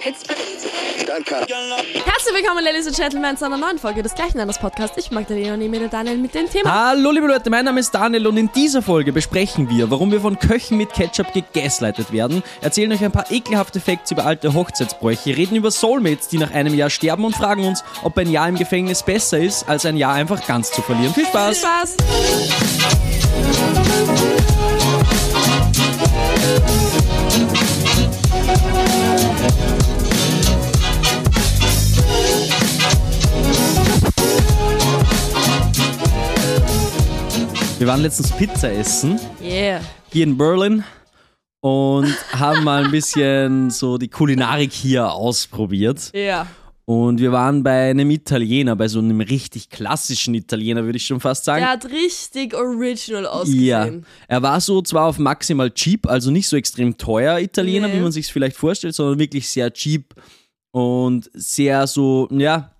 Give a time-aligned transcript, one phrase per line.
[0.00, 0.36] Pittsburgh.
[1.10, 4.96] Herzlich willkommen, Ladies and Gentlemen, zu einer neuen Folge des gleichen Anders Podcasts.
[4.96, 6.88] Ich mag Magdalena und nehme mir Daniel mit dem Thema.
[6.88, 10.20] Hallo liebe Leute, mein Name ist Daniel und in dieser Folge besprechen wir, warum wir
[10.20, 15.36] von Köchen mit Ketchup gegaslightet werden, erzählen euch ein paar ekelhafte Facts über alte Hochzeitsbräuche,
[15.36, 18.56] reden über Soulmates, die nach einem Jahr sterben und fragen uns, ob ein Jahr im
[18.56, 21.12] Gefängnis besser ist, als ein Jahr einfach ganz zu verlieren.
[21.12, 21.58] Viel Spaß!
[21.58, 21.96] Viel Spaß!
[37.80, 39.80] Wir waren letztens Pizza essen Yeah.
[40.12, 40.84] hier in Berlin
[41.62, 46.10] und haben mal ein bisschen so die Kulinarik hier ausprobiert.
[46.14, 46.46] Ja.
[46.84, 51.20] Und wir waren bei einem Italiener, bei so einem richtig klassischen Italiener, würde ich schon
[51.20, 51.60] fast sagen.
[51.62, 54.04] Der hat richtig original Ja, ausgesehen.
[54.28, 57.94] er war so zwar auf maximal cheap, also nicht so extrem teuer Italiener, Nee.
[57.94, 60.14] wie man sich vielleicht vorstellt, sondern wirklich sehr cheap
[60.72, 62.72] und sehr so, ja,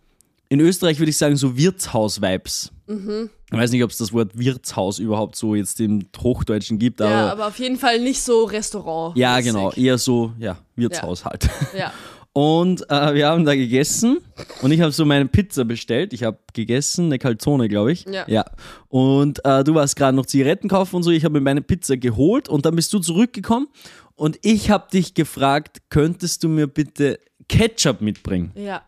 [0.50, 2.70] in Österreich würde ich sagen so Wirtshaus-Vibes.
[2.86, 3.30] Mhm.
[3.52, 7.10] Ich weiß nicht, ob es das Wort Wirtshaus überhaupt so jetzt im Hochdeutschen gibt, aber
[7.10, 9.16] Ja, ja, aber auf jeden Fall nicht so Restaurant.
[9.40, 11.48] genau, eher so, ja, Wirtshaus halt.
[11.76, 11.92] Ja.
[12.32, 14.18] Und äh, wir haben da gegessen
[14.62, 16.12] und ich habe so meine Pizza bestellt.
[16.12, 18.04] Ich habe gegessen, eine Calzone, glaube ich.
[18.04, 18.24] Ja.
[18.28, 18.44] ja.
[18.86, 21.10] Und äh, du warst gerade noch Zigaretten kaufen und so.
[21.10, 23.66] Ich habe mir meine Pizza geholt und dann bist du zurückgekommen
[24.14, 28.52] und ich habe dich gefragt, könntest du mir bitte Ketchup mitbringen?
[28.54, 28.82] Ja.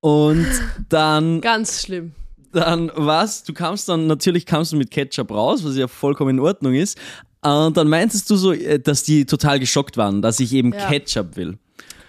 [0.00, 0.48] Und
[0.88, 2.14] dann, Ganz schlimm.
[2.52, 3.44] Dann was?
[3.44, 6.98] Du kamst dann, natürlich kamst du mit Ketchup raus, was ja vollkommen in Ordnung ist.
[7.40, 10.88] Und dann meintest du so, äh, dass die total geschockt waren, dass ich eben Ja.
[10.88, 11.58] Ketchup will.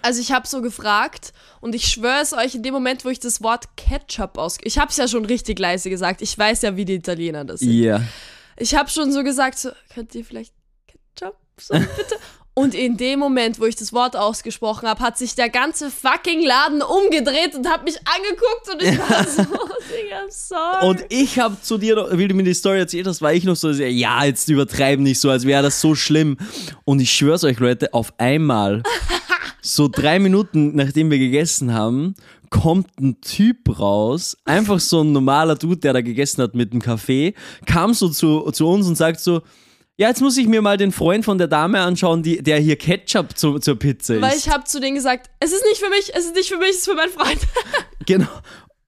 [0.01, 3.19] Also ich habe so gefragt und ich schwöre es euch, in dem Moment, wo ich
[3.19, 4.57] das Wort Ketchup aus...
[4.63, 6.21] Ich habe es ja schon richtig leise gesagt.
[6.21, 7.73] Ich weiß ja, wie die Italiener das sind.
[7.73, 8.01] Ja.
[8.57, 10.53] Ich habe schon so gesagt, so, könnt ihr vielleicht
[10.87, 12.15] Ketchup so bitte?
[12.59, 16.43] Und in dem Moment, wo ich das Wort ausgesprochen habe, hat sich der ganze fucking
[16.45, 19.43] Laden umgedreht und hat mich angeguckt und ich war so,
[20.03, 20.89] Digga, I'm sorry.
[20.89, 23.45] Und ich habe zu dir, noch, wie du mir die Story erzählt hast, war ich
[23.45, 26.35] noch so, ja, jetzt übertreiben nicht so, als wäre das so schlimm.
[26.83, 28.83] Und ich schwör's euch, Leute, auf einmal,
[29.61, 32.13] so drei Minuten nachdem wir gegessen haben,
[32.49, 36.81] kommt ein Typ raus, einfach so ein normaler Dude, der da gegessen hat mit dem
[36.81, 37.35] Kaffee,
[37.65, 39.43] kam so zu, zu uns und sagt so,
[39.99, 42.77] ja, jetzt muss ich mir mal den Freund von der Dame anschauen, die, der hier
[42.77, 44.21] Ketchup zu, zur Pizza ist.
[44.21, 46.57] Weil ich habe zu denen gesagt, es ist nicht für mich, es ist nicht für
[46.57, 47.39] mich, es ist für meinen Freund.
[48.05, 48.29] Genau.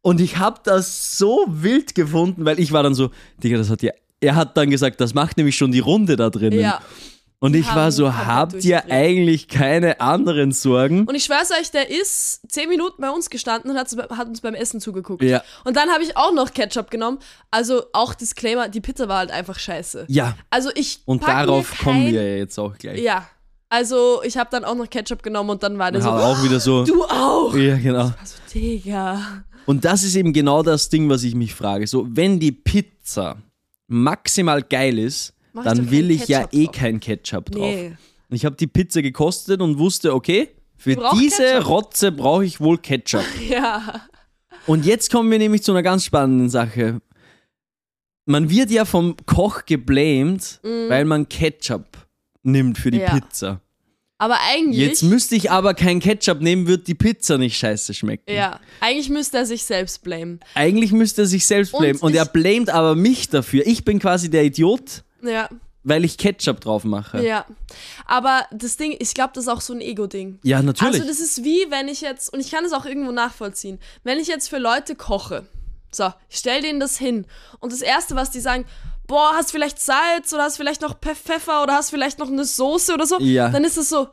[0.02, 3.12] Und ich habe das so wild gefunden, weil ich war dann so,
[3.44, 3.92] Digga, das hat ja.
[4.22, 6.60] Er hat dann gesagt, das macht nämlich schon die Runde da drinnen.
[6.60, 6.82] ja.
[7.44, 11.08] Und ich war so, habt ihr eigentlich keine anderen Sorgen?
[11.08, 14.42] Und ich schwör's euch, der ist zehn Minuten bei uns gestanden und hat, hat uns
[14.42, 15.24] beim Essen zugeguckt.
[15.24, 15.42] Ja.
[15.66, 17.18] Und dann habe ich auch noch Ketchup genommen.
[17.50, 20.06] Also auch Disclaimer, die Pizza war halt einfach scheiße.
[20.08, 20.38] Ja.
[20.52, 23.02] Also ich Und darauf kein, kommen wir ja jetzt auch gleich.
[23.02, 23.28] Ja.
[23.70, 26.44] Also ich habe dann auch noch Ketchup genommen und dann war der so, Hat auch
[26.44, 26.84] wieder so.
[26.84, 27.56] du auch.
[27.56, 28.14] Ja, genau.
[28.20, 29.44] Also Digga.
[29.66, 31.88] Und das ist eben genau das Ding, was ich mich frage.
[31.88, 33.38] So, wenn die Pizza
[33.88, 36.76] maximal geil ist, Mach dann will ich ja eh drauf.
[36.76, 37.62] kein Ketchup drauf.
[37.62, 37.94] Nee.
[38.30, 41.68] Und ich habe die Pizza gekostet und wusste, okay, für diese Ketchup.
[41.68, 43.24] Rotze brauche ich wohl Ketchup.
[43.50, 44.02] Ja.
[44.68, 47.02] Und jetzt kommen wir nämlich zu einer ganz spannenden Sache.
[48.26, 51.86] Man wird ja vom Koch geblamed, weil man Ketchup
[52.44, 53.00] nimmt für die.
[53.00, 53.20] Ja.
[53.20, 53.62] Pizza.
[54.20, 54.78] Aber eigentlich.
[54.78, 58.32] Jetzt müsste ich aber kein Ketchup nehmen, wird die Pizza nicht scheiße schmecken.
[58.32, 58.60] ja.
[58.80, 60.40] Eigentlich müsste er sich selbst blamen.
[60.54, 62.00] Eigentlich müsste er sich selbst Und blamen.
[62.00, 63.66] Und, er ich- blamet aber mich dafür.
[63.66, 65.50] Ich bin quasi der Idiot, Ja.
[65.84, 67.26] weil ich Ketchup drauf mache.
[67.26, 67.46] Ja.
[68.06, 70.40] Aber das Ding, ich glaube, das ist auch so ein Ego-Ding.
[70.44, 70.96] Ja, natürlich.
[71.02, 74.20] Also das ist wie, wenn ich jetzt, und ich kann es auch irgendwo nachvollziehen, wenn
[74.20, 75.46] ich jetzt für Leute koche,
[75.92, 77.26] so, ich stell denen das hin
[77.60, 78.66] und das Erste, was die sagen,
[79.08, 82.94] boah, hast vielleicht Salz oder hast vielleicht noch Pfeffer oder hast vielleicht noch eine Soße
[82.94, 83.50] oder so, Ja.
[83.50, 84.08] dann ist es so,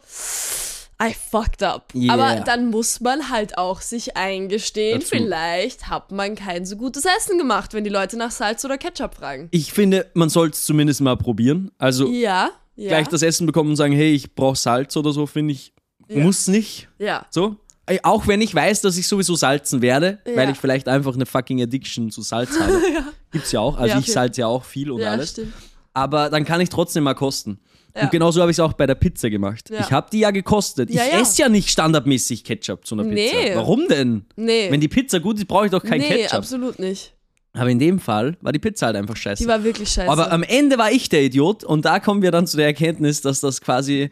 [1.00, 1.92] I fucked up.
[1.94, 2.12] Yeah.
[2.14, 5.10] Aber dann muss man halt auch sich eingestehen, Dazu.
[5.10, 9.14] vielleicht hat man kein so gutes Essen gemacht, wenn die Leute nach Salz oder Ketchup
[9.14, 9.48] fragen.
[9.52, 11.70] ich finde, man soll es zumindest mal probieren.
[11.78, 12.88] Also Ja, ja.
[12.88, 15.72] gleich das Essen bekommen und sagen, hey, ich brauche Salz oder so, finde ich,
[16.08, 16.88] muss nicht.
[16.98, 17.26] ja.
[17.30, 17.56] So.
[18.02, 20.36] Auch wenn ich weiß, dass ich sowieso salzen werde, Ja.
[20.36, 22.78] weil ich vielleicht einfach eine fucking Addiction zu Salz habe.
[23.30, 23.78] Gibt's ja auch.
[23.78, 25.30] Also Ja, ich salze ja auch viel und Ja, alles.
[25.30, 25.54] stimmt.
[25.94, 27.60] Aber dann kann ich trotzdem mal kosten.
[27.98, 28.04] Ja.
[28.04, 29.70] Und genauso habe ich es auch bei der Pizza gemacht.
[29.70, 29.80] Ja.
[29.80, 30.90] Ich habe die ja gekostet.
[30.90, 31.20] Ja, ich ja.
[31.20, 33.36] esse ja nicht standardmäßig Ketchup zu einer Pizza.
[33.36, 33.52] Nee.
[33.54, 34.24] Warum denn?
[34.36, 34.70] Nee.
[34.70, 36.38] Wenn die Pizza gut ist, brauche ich doch kein nee, Ketchup.
[36.38, 37.12] absolut nicht.
[37.54, 39.42] Aber in dem Fall war die Pizza halt einfach scheiße.
[39.42, 40.10] Die war wirklich scheiße.
[40.10, 43.20] Aber am Ende war ich der Idiot und da kommen wir dann zu der Erkenntnis,
[43.20, 44.10] dass das quasi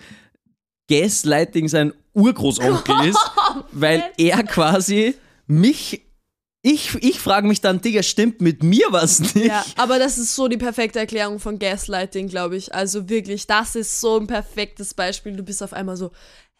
[0.88, 3.30] Gaslighting sein Urgroßonkel ist,
[3.72, 5.14] weil er quasi
[5.46, 6.05] mich,
[6.68, 9.46] ich, ich frage mich dann, Digga, stimmt mit mir was nicht?
[9.46, 12.74] Ja, aber das ist so die perfekte Erklärung von Gaslighting, glaube ich.
[12.74, 15.36] Also wirklich, das ist so ein perfektes Beispiel.
[15.36, 16.10] Du bist auf einmal so,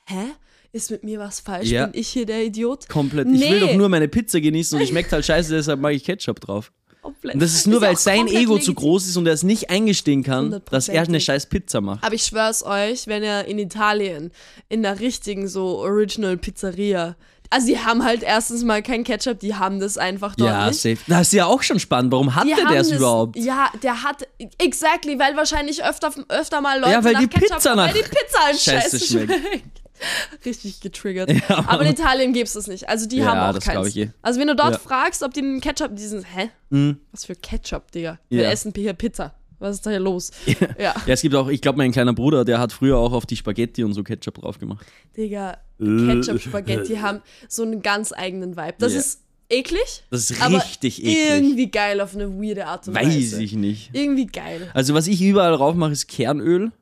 [0.07, 0.27] hä?
[0.73, 1.71] Ist mit mir was falsch?
[1.71, 1.87] Ja.
[1.87, 2.89] Bin ich hier der Idiot?
[2.89, 3.27] Komplett.
[3.29, 3.61] Ich will Nee.
[3.61, 6.71] doch nur meine Pizza genießen und die schmeckt halt scheiße, deshalb mache ich Ketchup drauf.
[7.03, 8.75] Und das ist nur, ja weil sein Ego zu legitim.
[8.75, 12.03] groß ist und er es nicht eingestehen kann, dass er eine scheiß Pizza macht.
[12.05, 14.33] Aber ich schwör's euch, wenn ihr in Italien
[14.69, 17.17] in der richtigen so Original Pizzeria,
[17.51, 20.81] also die haben halt erstens mal kein Ketchup, die haben das einfach dort Ja, nicht.
[20.81, 20.99] safe.
[21.07, 22.13] Das ist ja auch schon spannend.
[22.13, 23.37] Warum hat Die der das, überhaupt?
[23.37, 24.27] Ja, der hat
[24.59, 27.95] exactly, weil wahrscheinlich öfter, öfter mal Leute Ja, weil nach die Ketchup Pizza nach weil
[27.95, 29.33] die Pizza halt Scheiße scheiße schmeckt.
[29.33, 29.83] schmeckt.
[30.45, 31.31] Richtig getriggert.
[31.31, 31.93] Ja, Aber in.
[31.93, 32.89] Italien gibt's das nicht.
[32.89, 33.89] Also die Ja, haben auch keins.
[33.89, 34.11] ich eh.
[34.21, 34.79] Also wenn du dort Ja.
[34.79, 36.51] fragst, ob die einen Ketchup, die sind, hä?
[36.71, 37.01] Mhm.
[37.13, 38.19] Was für Ketchup, Digga?
[38.29, 39.35] Wir essen hier Pizza.
[39.59, 40.31] Was ist da hier los?
[40.79, 40.95] Ja.
[41.07, 43.37] Ja, es gibt auch, ich glaube, mein kleiner Bruder, der hat früher auch auf die
[43.37, 44.85] Spaghetti und so Ketchup drauf gemacht.
[45.17, 46.07] Digga, Äh.
[46.07, 48.75] Ketchup-Spaghetti haben so einen ganz eigenen Vibe.
[48.79, 48.99] Das Ja.
[49.01, 51.17] ist eklig, Das ist aber richtig eklig.
[51.31, 53.43] irgendwie geil auf eine weirde Art und Weiß Weise.
[53.43, 53.91] ich nicht.
[53.95, 54.71] Irgendwie geil.
[54.75, 56.73] Also, was ich überall drauf mache, ist Kernöl.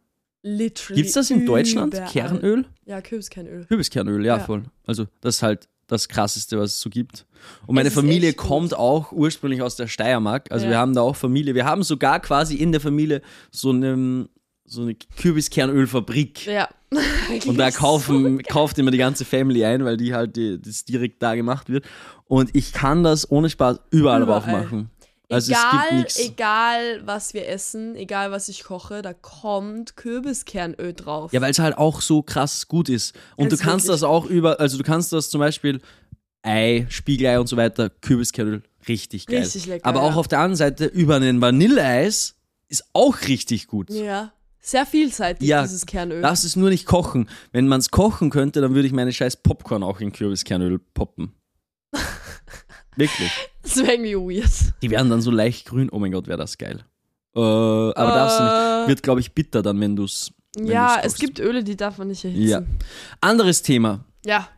[0.43, 1.01] Literally.
[1.01, 1.95] Gibt's das in Deutschland?
[1.95, 2.11] überall.
[2.11, 2.65] Kernöl?
[2.87, 3.65] Ja, Kürbiskernöl.
[3.67, 4.45] Kürbiskernöl, ja, Ja.
[4.45, 4.65] voll.
[4.87, 7.27] Also, das ist halt das krasseste, was es so gibt.
[7.67, 10.51] Und meine Familie kommt auch ursprünglich aus der Steiermark.
[10.51, 10.71] Also, Ja.
[10.73, 11.55] wir haben da auch Familie.
[11.55, 13.21] Wir haben sogar quasi in der Familie
[13.51, 14.29] so eine,
[14.65, 14.95] so eine
[15.55, 16.47] Kürbiskernölfabrik.
[16.47, 16.69] Ja.
[17.47, 18.47] Und da So kaufen, geil.
[18.49, 21.85] kauft immer die ganze Family ein, weil die halt die, das direkt da gemacht wird.
[22.27, 24.41] Und ich kann das ohne Spaß überall, Überall.
[24.41, 24.91] drauf machen.
[25.31, 31.33] Also egal, egal, was wir essen, egal, was ich koche, da kommt Kürbiskernöl drauf.
[31.33, 33.15] Ja, weil es halt auch so krass gut ist.
[33.37, 35.81] Und Es du kannst wirklich das auch über, also du kannst das zum Beispiel
[36.43, 39.41] Ei, Spiegelei und so weiter, Kürbiskernöl, richtig geil.
[39.41, 40.17] Richtig lecker, Aber auch ja.
[40.17, 42.35] auf der anderen Seite über einen Vanilleeis
[42.69, 43.91] ist auch richtig gut.
[43.91, 44.33] Ja.
[44.61, 46.23] Sehr vielseitig, Ja, dieses Kernöl.
[46.23, 47.29] Das ist nur nicht kochen.
[47.53, 51.35] Wenn man es kochen könnte, dann würde ich meine scheiß Popcorn auch in Kürbiskernöl poppen.
[52.97, 53.31] Wirklich.
[53.65, 54.51] Das wäre irgendwie weird.
[54.83, 55.89] Die werden dann so leicht grün.
[55.91, 56.85] Oh mein Gott, wäre das geil.
[57.35, 58.53] Äh, aber darfst du nicht.
[58.53, 60.33] Äh, Wird, glaube ich, bitter dann, wenn du es.
[60.61, 62.31] ja, es gibt Öle, die darf man nicht Ja.
[62.59, 62.79] erhitzen.
[63.23, 64.05] Anderes Thema.
[64.27, 64.49] Ja.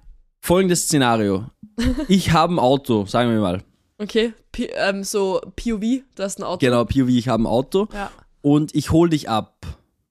[0.40, 1.46] Folgendes Szenario.
[2.08, 3.62] Ich habe ein Auto, sagen wir mal.
[3.98, 4.32] Okay.
[4.50, 6.58] P ähm, so POV, du hast ein Auto.
[6.58, 8.10] Genau, POV, ich habe ein Auto Ja.
[8.42, 9.64] und ich hol dich ab.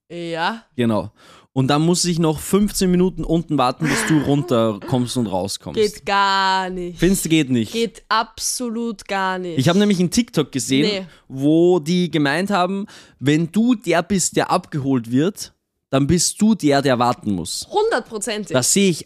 [0.10, 0.64] Ja.
[0.78, 1.12] Genau.
[1.58, 5.80] Und dann muss ich noch 15 Minuten unten warten, bis du runterkommst und rauskommst.
[5.80, 7.00] Geht gar nicht.
[7.00, 7.72] Findest du, geht nicht?
[7.72, 9.58] Geht absolut gar nicht.
[9.58, 11.06] Ich habe nämlich einen TikTok gesehen, Nee.
[11.30, 12.88] wo die gemeint haben,
[13.22, 15.54] wenn du der bist, der abgeholt wird,
[15.92, 17.66] dann bist du der, der warten muss.
[17.72, 18.52] Hundertprozentig.
[18.54, 19.06] Das sehe ich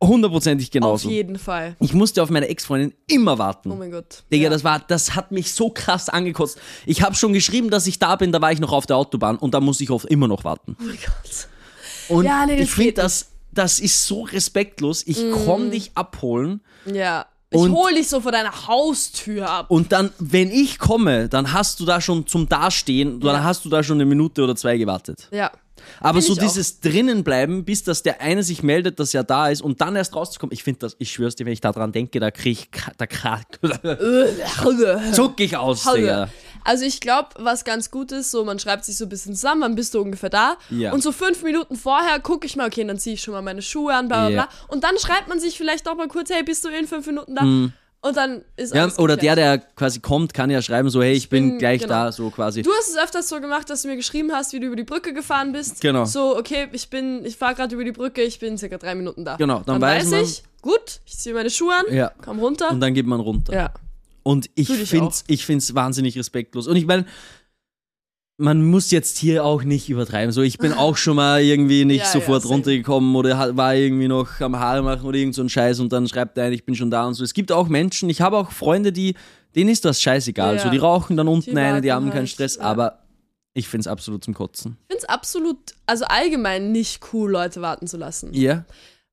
[0.00, 1.10] hundertprozentig Auf genauso.
[1.10, 1.74] jeden Fall.
[1.80, 3.72] Ich musste auf meine Ex-Freundin immer warten.
[3.72, 4.22] Oh mein Gott.
[4.32, 4.50] Digga, ja.
[4.50, 6.60] das war, das hat mich so krass angekotzt.
[6.86, 9.36] Ich habe schon geschrieben, dass ich da bin, da war ich noch auf der Autobahn
[9.36, 10.76] und da muss ich oft immer noch warten.
[10.78, 11.48] Oh mein Gott.
[12.08, 15.02] Und Ja, nee, ich finde das, das ist so respektlos.
[15.06, 17.26] Ich komm dich abholen Ja.
[17.50, 19.70] Ich Und- hol dich so vor deiner Haustür ab.
[19.70, 23.42] und dann, wenn ich komme, dann hast du da schon zum Dastehen, dann Ja.
[23.44, 25.28] hast du da schon eine Minute oder zwei gewartet.
[25.30, 25.50] Ja.
[26.00, 29.80] Aber so dieses drinnenbleiben, bis dass der eine sich meldet, dass er da ist und
[29.80, 32.30] dann erst rauszukommen, ich finde das, ich schwör's dir, wenn ich da dran denke, da
[32.30, 33.06] krieg ich, da
[35.12, 36.28] zuck ich aus, Digga.
[36.68, 39.62] Also ich glaube, was ganz gut ist, so man schreibt sich so ein bisschen zusammen,
[39.62, 40.56] wann bist du ungefähr da?
[40.70, 40.92] Ja.
[40.92, 43.62] Und so fünf Minuten vorher gucke ich mal, okay, dann ziehe ich schon mal meine
[43.62, 44.42] Schuhe an, bla bla Ja.
[44.46, 44.48] bla.
[44.68, 47.34] Und dann schreibt man sich vielleicht noch mal kurz, hey, bist du in fünf Minuten
[47.34, 47.42] da?
[48.00, 48.76] Und dann ist Mhm.
[48.76, 49.62] Ja, alles oder der, geklärt.
[49.62, 51.94] der quasi kommt, kann ja schreiben, so, hey, ich bin, bin- gleich genau.
[52.04, 52.62] da, so quasi.
[52.62, 54.84] Du hast es öfters so gemacht, dass du mir geschrieben hast, wie du über die
[54.84, 55.80] Brücke gefahren bist.
[55.80, 56.04] Genau.
[56.04, 59.24] So, okay, ich bin, ich fahre gerade über die Brücke, ich bin circa drei Minuten
[59.24, 59.34] da.
[59.36, 62.12] Genau, dann dann weiß ich, gut, ich ziehe meine Schuhe an, Ja.
[62.24, 62.70] komm runter.
[62.70, 63.52] Und dann geht man runter.
[63.52, 63.70] ja.
[64.28, 65.14] Und ich finde auch.
[65.26, 66.66] ich find's wahnsinnig respektlos.
[66.66, 67.06] Und ich meine,
[68.36, 70.32] man muss jetzt hier auch nicht übertreiben.
[70.32, 72.52] So, ich bin auch schon mal irgendwie nicht Ja, ja, sofort same.
[72.52, 76.06] runtergekommen oder war irgendwie noch am Haare machen oder irgend so ein Scheiß und dann
[76.06, 77.24] schreibt der ein, ich bin schon da und so.
[77.24, 79.14] Es gibt auch Menschen, ich habe auch Freunde, die,
[79.54, 80.56] denen ist das scheißegal.
[80.56, 80.62] Ja.
[80.62, 82.64] So, die rauchen dann unten Die eine, die haben keinen halt, Stress, ja.
[82.64, 82.98] aber
[83.54, 84.76] ich finde es absolut zum Kotzen.
[84.82, 85.56] Ich finde es absolut,
[85.86, 88.34] also allgemein nicht cool, Leute warten zu lassen.
[88.34, 88.66] Ja?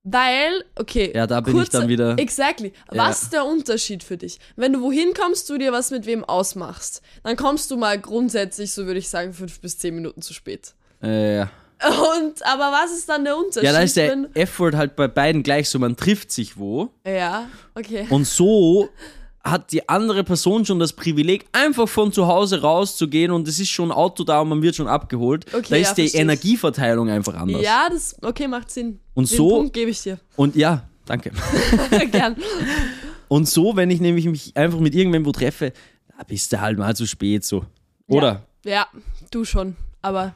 [0.08, 1.10] Weil, okay.
[1.12, 2.72] Ja, da bin ich dann wieder- Exactly.
[2.92, 3.08] Ja.
[3.08, 4.38] Was ist der Unterschied für dich?
[4.54, 8.72] Wenn du wohin kommst, du dir was mit wem ausmachst, dann kommst du mal grundsätzlich,
[8.72, 10.74] so würde ich sagen, fünf bis zehn Minuten zu spät.
[11.02, 11.50] Äh, ja.
[11.84, 13.64] Und, aber was ist dann der Unterschied?
[13.64, 16.90] ja, da ist der Effort halt bei beiden gleich so, man trifft sich wo.
[17.04, 18.06] ja, okay.
[18.08, 18.88] Und so
[19.50, 23.68] hat die andere Person schon das Privileg, einfach von zu Hause rauszugehen und es ist
[23.68, 25.46] schon ein Auto da und man wird schon abgeholt.
[25.54, 26.14] Okay, da ist ja, die versteh ich.
[26.14, 27.62] Energieverteilung einfach anders.
[27.62, 28.98] Ja, das, okay, macht Sinn.
[29.14, 30.18] Und Den so- Punkt gebe ich dir.
[30.34, 31.30] Und ja, danke.
[32.10, 32.36] Gern.
[33.28, 35.72] Und so, wenn ich nämlich mich einfach mit irgendwem wo treffe,
[36.16, 37.64] da bist du halt mal zu spät so.
[38.08, 38.46] Oder?
[38.64, 38.86] Ja,
[39.30, 40.34] du schon, aber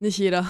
[0.00, 0.46] nicht jeder.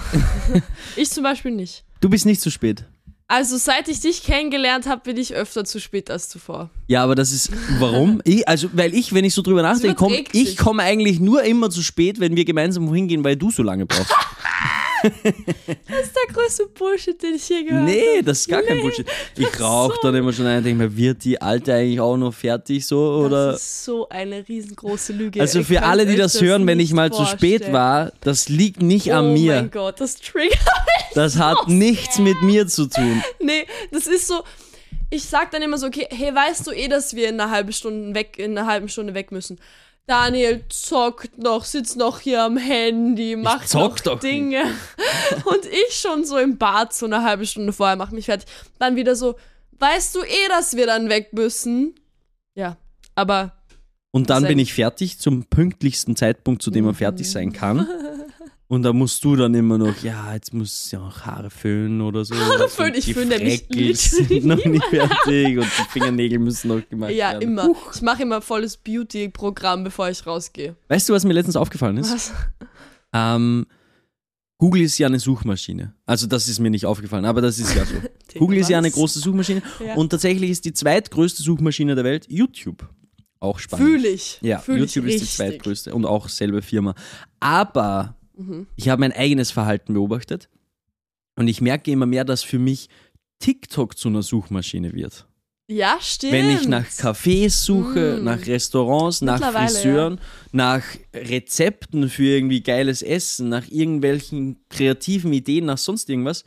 [0.95, 1.83] ich zum Beispiel nicht.
[2.01, 2.85] Du bist nicht zu spät.
[3.29, 6.69] Also seit ich dich kennengelernt habe, bin ich öfter zu spät als zuvor.
[6.87, 8.21] Ja, aber das ist, warum?
[8.25, 11.69] ich, also, weil ich, wenn ich so drüber nachdenke, komm, ich komme eigentlich nur immer
[11.69, 14.13] zu spät, wenn wir gemeinsam wohin gehen, weil du so lange brauchst.
[15.03, 17.91] das ist der größte Bullshit, den ich je gehört habe.
[17.91, 19.05] Nee, das ist gar kein Bullshit.
[19.37, 22.17] Ich rauche so- dann immer schon ein und denke mir, wird die Alte eigentlich auch
[22.17, 23.23] noch fertig so?
[23.25, 23.51] Oder?
[23.53, 25.41] Das ist so eine riesengroße Lüge.
[25.41, 27.73] Also für alle, die euch das hören, wenn ich mal zu spät vorstellen.
[27.73, 29.69] war, das liegt nicht oh an mein mir.
[29.71, 30.59] Gott, das triggert
[31.13, 33.23] Das hat nichts mit mir zu tun.
[33.39, 34.43] Nee, das ist so.
[35.09, 37.71] Ich sag dann immer so, okay, hey, weißt du eh, dass wir in einer halben
[37.71, 39.57] Stunde weg, in einer halben Stunde weg müssen?
[40.07, 44.63] Daniel zockt noch, sitzt noch hier am Handy, macht noch doch Dinge.
[45.45, 48.47] Und ich schon so im Bad so eine halbe Stunde vorher, mach mich fertig.
[48.79, 49.35] Dann wieder so,
[49.79, 51.95] weißt du eh, dass wir dann weg müssen?
[52.55, 52.77] Ja,
[53.15, 53.57] aber
[54.11, 57.85] Und dann bin ich fertig zum pünktlichsten Zeitpunkt, zu dem man fertig sein kann.
[58.69, 62.25] Und da musst du dann immer noch, ja, jetzt muss ja noch Haare föhnen oder
[62.25, 62.35] so.
[62.35, 67.11] Haare föhnen, ich föhne nämlich literally noch nicht fertig und die Fingernägel müssen noch gemacht
[67.11, 67.43] ja, werden.
[67.43, 67.69] immer.
[67.95, 70.75] Ich mache immer volles Beauty-Programm, bevor ich rausgehe.
[70.89, 72.13] Weißt du, was mir letztens aufgefallen ist?
[72.13, 72.33] Was?
[73.13, 73.67] Ähm,
[74.57, 75.93] Google ist ja eine Suchmaschine.
[76.05, 77.93] Also das ist mir nicht aufgefallen, aber das ist ja so.
[78.39, 79.95] Google ist ja eine große Suchmaschine Ja.
[79.95, 82.85] und tatsächlich ist die zweitgrößte Suchmaschine der Welt YouTube.
[83.39, 83.87] Auch spannend.
[83.87, 84.39] Fühle ich.
[84.41, 86.95] Ja, Fühl ich YouTube ist die zweitgrößte und auch selbe Firma.
[87.39, 88.67] Aber Mhm.
[88.75, 90.47] ich habe mein eigenes Verhalten beobachtet
[91.35, 92.87] und ich merke immer mehr, dass für mich
[93.39, 95.25] TikTok zu einer Suchmaschine wird.
[95.69, 96.31] Ja, stimmt.
[96.31, 98.23] Wenn ich nach Cafés suche, Mm.
[98.23, 100.17] nach Restaurants, nach Friseuren,
[100.53, 100.81] nach
[101.13, 106.45] Rezepten für irgendwie geiles Essen, nach irgendwelchen kreativen Ideen, nach sonst irgendwas,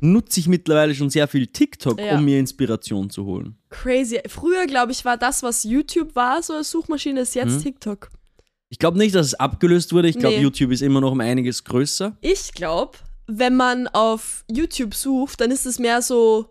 [0.00, 2.00] nutze ich mittlerweile schon sehr viel TikTok.
[2.00, 2.16] Ja.
[2.18, 3.56] um mir Inspiration zu holen.
[3.70, 4.18] Crazy.
[4.26, 7.62] Früher, glaube ich, war das, was YouTube war, so als Suchmaschine, ist jetzt Mhm.
[7.62, 8.10] TikTok.
[8.70, 10.08] Ich glaube nicht, dass es abgelöst wurde.
[10.08, 10.42] Ich glaube, Nee.
[10.42, 12.16] YouTube ist immer noch um einiges größer.
[12.20, 16.50] Ich glaube, wenn man auf YouTube sucht, dann ist es mehr so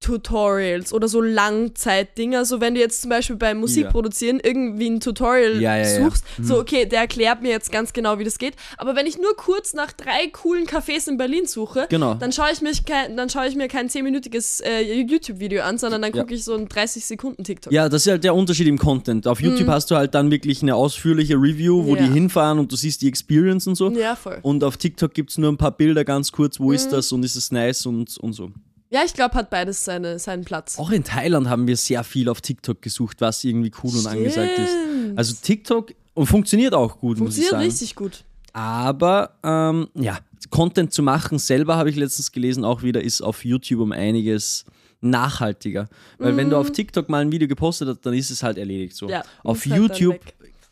[0.00, 2.44] Tutorials oder so Langzeitdinger.
[2.44, 3.90] So wenn du jetzt zum Beispiel beim Musik Ja.
[3.90, 8.18] produzieren irgendwie ein Tutorial Ja, ja, suchst, so okay, der erklärt mir jetzt ganz genau,
[8.18, 8.54] wie das geht.
[8.76, 12.14] Aber wenn ich nur kurz nach drei coolen Cafés in Berlin suche, Genau.
[12.14, 16.02] dann schaue ich, mich kein, dann schaue ich mir kein 10-minütiges äh, YouTube-Video an, sondern
[16.02, 17.72] dann gucke ich so ein 30-Sekunden-TikTok.
[17.72, 19.26] Ja, das ist halt der Unterschied im Content.
[19.26, 21.98] Auf YouTube hast du halt dann wirklich eine ausführliche Review, wo Mhm.
[21.98, 23.90] Die hinfahren und du siehst die Experience und so.
[23.90, 24.38] Ja, voll.
[24.42, 26.74] Und auf TikTok gibt es nur ein paar Bilder ganz kurz, wo Mhm.
[26.74, 28.50] ist das und ist es nice und, und so.
[28.90, 30.78] Ja, ich glaube, hat beides seine, seinen Platz.
[30.78, 34.58] Auch in Thailand haben wir sehr viel auf TikTok gesucht, was irgendwie cool und angesagt
[34.58, 34.70] ist.
[34.70, 35.18] Stimmt.
[35.18, 37.64] Also TikTok und funktioniert auch gut, muss ich Funktioniert sagen.
[37.64, 38.24] richtig gut.
[38.52, 40.18] Aber ähm, ja,
[40.50, 44.64] Content zu machen selber, habe ich letztens gelesen, auch wieder ist auf YouTube um einiges
[45.00, 45.88] nachhaltiger.
[46.18, 48.94] Weil wenn du auf TikTok mal ein Video gepostet hast, dann ist es halt erledigt
[48.96, 49.06] so.
[49.06, 49.12] Mhm.
[49.12, 50.20] Ja, auf halt YouTube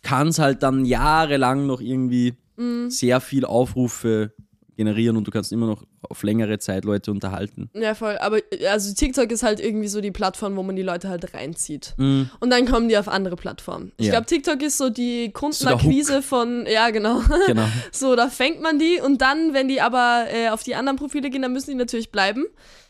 [0.02, 2.90] kann es halt dann jahrelang noch irgendwie Mhm.
[2.90, 4.33] sehr viel Aufrufe
[4.76, 7.71] generieren und du kannst immer noch auf längere Zeit Leute unterhalten.
[7.75, 8.17] Ja, voll.
[8.19, 8.38] Aber
[8.71, 11.95] also TikTok ist halt irgendwie so die Plattform, wo man die Leute halt reinzieht.
[11.99, 12.31] Mhm.
[12.41, 13.93] Und dann kommen die auf andere Plattformen.
[13.99, 14.12] Ich Ja.
[14.12, 17.21] glaube, TikTok ist so die Kundenakquise von, ja, genau.
[17.47, 17.67] Genau.
[17.93, 21.29] So, da fängt man die und dann, wenn die aber äh, auf die anderen Profile
[21.31, 22.45] gehen, dann müssen die natürlich bleiben.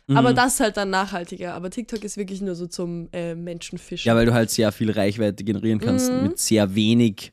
[0.06, 0.16] Mhm.
[0.16, 1.54] Aber das ist halt dann nachhaltiger.
[1.54, 4.08] Aber TikTok ist wirklich nur so zum äh, Menschenfischen.
[4.08, 6.22] Ja, weil du halt sehr viel Reichweite generieren kannst Mhm.
[6.24, 7.32] mit sehr wenig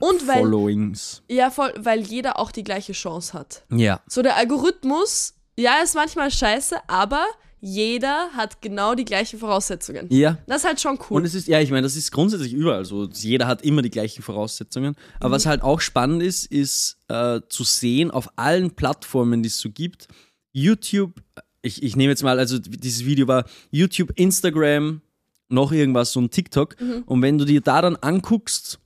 [0.00, 1.22] und weil, Followings.
[1.28, 3.64] ja, voll, weil jeder auch die gleiche Chance hat.
[3.70, 4.00] Ja.
[4.06, 7.24] So, der Algorithmus, ja, ist manchmal scheiße, aber
[7.60, 10.06] jeder hat genau die gleichen Voraussetzungen.
[10.10, 10.38] Ja.
[10.46, 11.16] Das ist halt schon cool.
[11.16, 13.08] Und es ist, ja, ich meine, das ist grundsätzlich überall so.
[13.12, 14.94] Jeder hat immer die gleichen Voraussetzungen.
[15.18, 15.32] Aber Mhm.
[15.32, 19.70] was halt auch spannend ist, ist äh, zu sehen auf allen Plattformen, die es so
[19.70, 20.06] gibt.
[20.52, 21.14] YouTube,
[21.62, 25.00] ich, ich nehme jetzt mal, also dieses Video war YouTube, Instagram,
[25.48, 26.80] noch irgendwas, so ein TikTok.
[26.80, 27.02] Mhm.
[27.06, 28.78] Und wenn du dir da dann anguckst,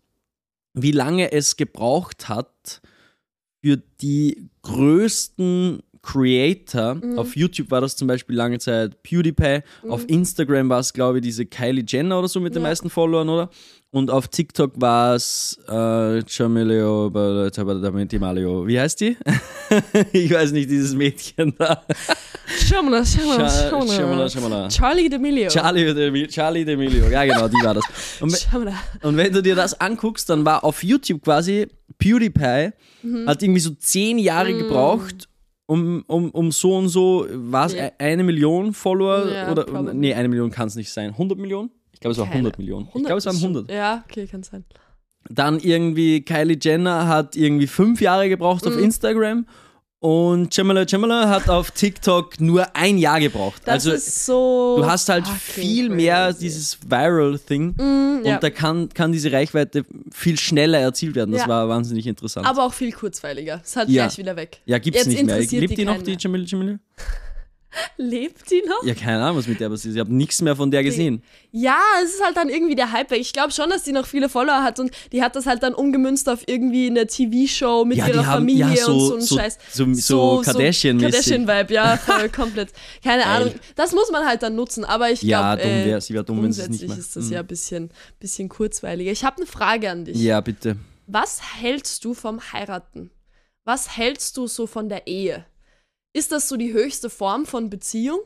[0.75, 2.81] wie lange es gebraucht hat
[3.64, 7.19] für die größten Creator, Mhm.
[7.19, 11.23] auf YouTube war das zum Beispiel lange Zeit PewDiePie, auf Instagram war es, glaube ich,
[11.23, 12.69] diese Kylie Jenner oder so mit den Ja.
[12.69, 13.50] meisten Followern, oder?
[13.95, 16.19] Und auf TikTok war es äh,
[18.19, 18.67] Malio.
[18.67, 19.19] Wie heißt die?
[20.15, 21.83] ich weiß nicht, dieses Mädchen da.
[23.27, 24.31] Mal.
[24.31, 24.69] schau mal.
[24.71, 25.49] Charlie D'Amelio.
[25.51, 27.85] Charlie D'Amelio, Charlie D'Amelio, ja genau, die war das.
[28.21, 28.49] Und,
[29.03, 31.67] und wenn du dir das anguckst, dann war auf YouTube quasi
[31.99, 32.71] PewDiePie,
[33.03, 33.29] Mhm.
[33.29, 35.29] hat irgendwie so zehn Jahre gebraucht,
[35.67, 37.91] um, um, um so und so, war es Ja.
[37.99, 39.29] eine Million Follower?
[39.29, 39.95] Ja, oder probably.
[39.95, 41.11] Nee, eine Million kann es nicht sein.
[41.11, 41.71] 100 Millionen?
[42.03, 42.39] Ich glaube, es war Keine.
[42.39, 42.87] 100 Millionen.
[42.95, 43.71] Ich glaube, es waren ist schon- 100.
[43.71, 44.65] Ja, okay, kann sein.
[45.31, 48.73] Dann irgendwie Kylie Jenner hat irgendwie fünf Jahre gebraucht Mhm.
[48.73, 49.47] auf Instagram
[50.01, 53.63] und Jamala Jamala hat auf TikTok nur ein Jahr gebraucht.
[53.67, 54.79] Das also ist so.
[54.79, 56.41] du hast halt viel mehr crazy.
[56.41, 58.35] dieses Viral-Thing Mm, ja.
[58.35, 61.31] und da kann, kann diese Reichweite viel schneller erzielt werden.
[61.31, 61.49] Das Ja.
[61.49, 62.45] war wahnsinnig interessant.
[62.49, 63.61] Aber auch viel kurzweiliger.
[63.65, 64.07] Es hat Ja.
[64.07, 64.61] gleich wieder weg.
[64.67, 65.39] ja, gibt's jetzt nicht mehr.
[65.39, 66.19] Lebt die noch, die mehr.
[66.19, 66.79] Jamila Jamila?
[67.97, 68.85] Lebt die noch?
[68.85, 69.97] Ja, keine Ahnung, was mit der passiert ist.
[69.97, 71.23] Ich habe nichts mehr von der gesehen.
[71.50, 73.21] Ja, es ist halt dann irgendwie der Hype weg.
[73.21, 75.75] Ich glaube schon, dass die noch viele Follower hat und die hat das halt dann
[75.75, 79.23] umgemünzt auf irgendwie eine TV-Show mit Ja, ihrer haben- Familie ja, so- und so einen
[79.23, 79.59] so- Scheiß.
[79.73, 81.00] so- so Kardashian-mäßig.
[81.47, 82.71] Kardashian-Vibe, ja, voll komplett.
[83.02, 83.33] Keine Geil.
[83.43, 83.55] Ahnung.
[83.76, 86.23] Das muss man halt dann nutzen, aber ich Ja, glaube, dumm äh, wär- sie wär
[86.23, 86.99] dumm, wenn sie es nicht grundsätzlich macht.
[86.99, 87.33] ist das Mhm.
[87.33, 89.11] ja ein bisschen, bisschen kurzweiliger.
[89.12, 90.17] Ich habe eine Frage an dich.
[90.17, 90.76] Ja, bitte.
[91.07, 93.11] Was hältst du vom Heiraten?
[93.64, 95.45] Was hältst du so von der Ehe?
[96.12, 98.21] Ist das so die höchste Form von Beziehung?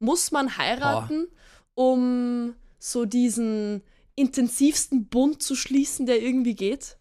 [0.00, 1.28] Muss man heiraten,
[1.74, 3.82] um so diesen
[4.16, 6.96] intensivsten Bund zu schließen, der irgendwie geht?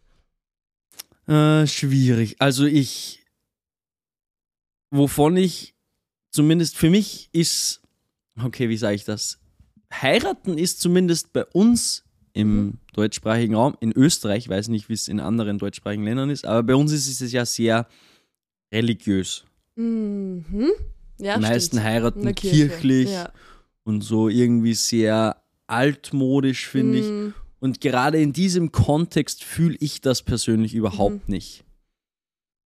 [1.28, 2.36] Äh, schwierig.
[2.40, 3.26] Also ich,
[4.92, 5.76] wovon ich,
[6.32, 7.82] zumindest für mich ist,
[8.42, 9.40] okay, wie sage ich das?
[9.92, 12.04] Heiraten ist zumindest bei uns
[12.34, 12.74] im Mhm.
[12.94, 16.62] deutschsprachigen Raum, in Österreich, ich weiß nicht, wie es in anderen deutschsprachigen Ländern ist, aber
[16.64, 17.88] bei uns ist es ja sehr
[18.72, 19.44] religiös.
[19.78, 20.72] Mhm.
[21.20, 21.84] Ja, Die meisten stimmt.
[21.90, 23.32] Heiraten kirchlich Ja.
[23.84, 27.06] und so irgendwie sehr altmodisch, finde ich.
[27.06, 27.34] Mhm.
[27.60, 31.64] Und gerade in diesem Kontext fühle ich das persönlich überhaupt nicht.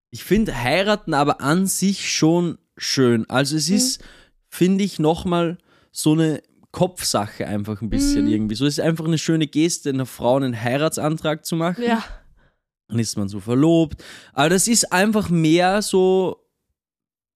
[0.09, 3.29] Ich finde heiraten aber an sich schon schön.
[3.29, 4.03] Also es ist,
[4.49, 5.57] finde ich, nochmal
[5.93, 6.41] so eine
[6.71, 8.31] Kopfsache einfach ein bisschen Mhm.
[8.31, 8.55] irgendwie.
[8.55, 11.83] So es ist einfach eine schöne Geste, einer Frau einen Heiratsantrag zu machen.
[11.85, 12.03] Ja.
[12.89, 14.03] Dann ist man so verlobt.
[14.33, 16.37] Aber das ist einfach mehr so,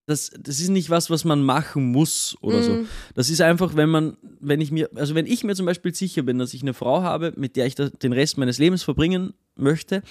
[0.06, 2.72] das, das ist nicht was, was man machen muss oder so.
[2.72, 2.88] Mhm.
[3.16, 6.22] Das ist einfach, wenn man, wenn ich mir, also wenn ich mir zum Beispiel sicher
[6.22, 9.34] bin, dass ich eine Frau habe, mit der ich da, den Rest meines Lebens verbringen
[9.56, 10.04] möchte,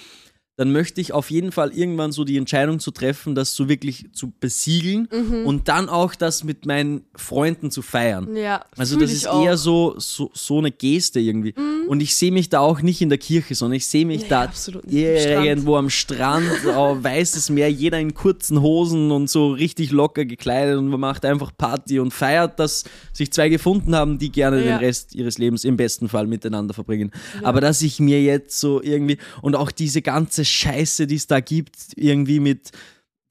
[0.57, 4.05] dann möchte ich auf jeden Fall irgendwann so die Entscheidung zu treffen, das so wirklich
[4.13, 5.45] zu besiegeln Mhm.
[5.45, 8.35] und dann auch das mit meinen Freunden zu feiern.
[8.35, 8.63] Ja.
[8.77, 9.39] Also das ist auch.
[9.41, 9.45] Mhm.
[9.47, 11.53] eher so, so, so eine Geste irgendwie.
[11.87, 14.27] Und ich sehe mich da auch nicht in der Kirche, sondern ich sehe mich Nee,
[14.29, 16.45] da absolut irgendwo am Strand,
[16.75, 21.25] oh, weißes Meer, jeder in kurzen Hosen und so richtig locker gekleidet und man macht
[21.25, 24.77] einfach Party und feiert, dass sich zwei gefunden haben, die gerne Ja.
[24.77, 27.11] den Rest ihres Lebens im besten Fall miteinander verbringen.
[27.43, 31.39] Aber dass ich mir jetzt so irgendwie und auch diese ganze Scheiße, die es da
[31.39, 32.71] gibt, irgendwie mit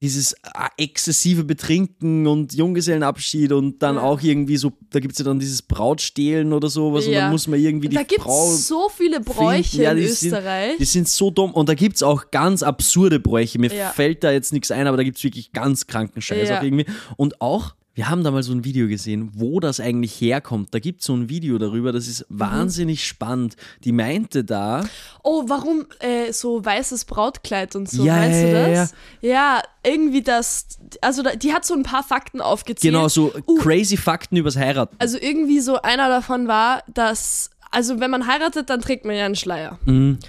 [0.01, 0.37] dieses äh,
[0.77, 4.01] exzessive Betrinken und Junggesellenabschied und dann Ja.
[4.01, 7.21] auch irgendwie so, da gibt es ja dann dieses Brautstehlen oder sowas und Ja.
[7.21, 9.81] dann muss man irgendwie die da gibt Frau es so viele Bräuche.
[9.83, 10.77] Ja, in die sind- Österreich.
[10.77, 13.57] die sind so dumm und da gibt es auch ganz absurde Bräuche.
[13.57, 16.61] Mir fällt da jetzt nichts ein, aber da gibt es wirklich ganz kranken Scheiß auch
[16.61, 16.85] irgendwie.
[17.15, 20.73] Und auch, wir haben da mal so ein Video gesehen, wo das eigentlich herkommt.
[20.73, 22.39] Da gibt es so ein Video darüber, das ist Mhm.
[22.39, 23.55] wahnsinnig spannend.
[23.83, 24.83] Die meinte da,
[25.23, 28.93] Oh, warum äh, so weißes Brautkleid und so, Ja, du ja, ja, das?
[29.21, 30.67] Ja, irgendwie das,
[31.01, 32.93] also da, die hat so ein paar Fakten aufgezählt.
[32.93, 33.55] genau, so Uh.
[33.59, 34.95] crazy Fakten übers Heiraten.
[34.99, 39.25] Also irgendwie so einer davon war, dass, also wenn man heiratet, dann trägt man ja
[39.25, 39.79] einen Schleier.
[39.85, 40.19] Mhm.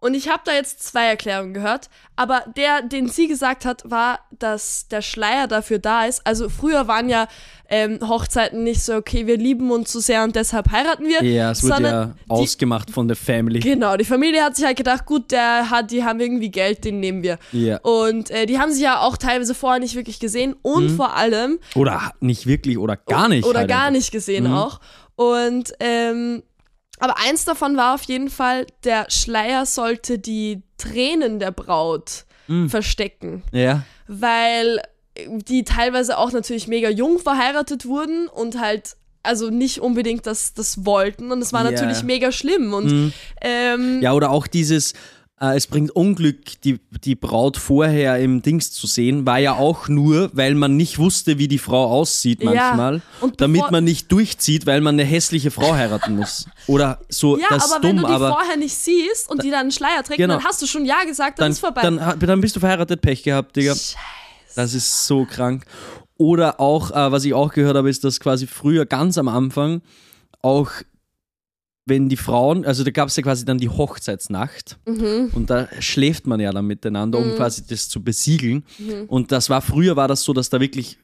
[0.00, 4.20] Und ich habe da jetzt zwei Erklärungen gehört, aber der, den sie gesagt hat, war,
[4.38, 6.24] dass der Schleier dafür da ist.
[6.24, 7.26] Also früher waren ja
[7.68, 11.22] ähm, Hochzeiten nicht so, okay, wir lieben uns so sehr und deshalb heiraten wir.
[11.24, 13.58] Ja, es wurde sondern ja die, ausgemacht von der Family.
[13.58, 17.00] Genau, die Familie hat sich halt gedacht, gut, der hat, die haben irgendwie Geld, den
[17.00, 17.38] nehmen wir.
[17.50, 17.78] Ja.
[17.80, 21.58] Und äh, die haben sich ja auch teilweise vorher nicht wirklich gesehen und vor allem
[21.74, 23.44] Oder nicht wirklich oder gar nicht.
[23.46, 23.92] oder halt gar einfach.
[23.92, 24.54] nicht gesehen Mhm.
[24.54, 24.80] auch.
[25.16, 26.44] Und ähm,
[27.00, 32.70] aber eins davon war auf jeden Fall, der Schleier sollte die Tränen der Braut Mhm.
[32.70, 33.82] verstecken, Ja.
[34.06, 34.80] weil
[35.28, 40.86] die teilweise auch natürlich mega jung verheiratet wurden und halt also nicht unbedingt das, das
[40.86, 41.70] wollten und es war Ja.
[41.72, 43.12] natürlich mega schlimm und Mhm.
[43.42, 44.94] ähm, Ja, oder auch dieses,
[45.40, 50.30] es bringt Unglück, die, die Braut vorher im Dings zu sehen, war ja auch nur,
[50.32, 54.66] weil man nicht wusste, wie die Frau aussieht Ja, manchmal, und damit man nicht durchzieht,
[54.66, 56.46] weil man eine hässliche Frau heiraten muss.
[56.66, 59.42] Oder so, ja, das ist aber wenn dumm, du die aber vorher nicht siehst und
[59.44, 60.34] die dann einen Schleier trägt, Genau.
[60.34, 61.82] dann hast du schon Ja gesagt, dann, dann, ist vorbei.
[61.82, 63.74] dann, dann bist du verheiratet, Pech gehabt, Digga.
[63.74, 63.96] Scheiße.
[64.56, 65.64] Das ist so krank.
[66.16, 69.82] Oder auch, äh, was ich auch gehört habe, ist, dass quasi früher ganz am Anfang
[70.42, 70.70] auch,
[71.88, 75.30] wenn die Frauen, also da gab es ja quasi dann die Hochzeitsnacht Mhm.
[75.34, 78.64] und da schläft man ja dann miteinander, um quasi das zu besiegeln.
[79.06, 80.98] Und das war früher war das so, dass da wirklich,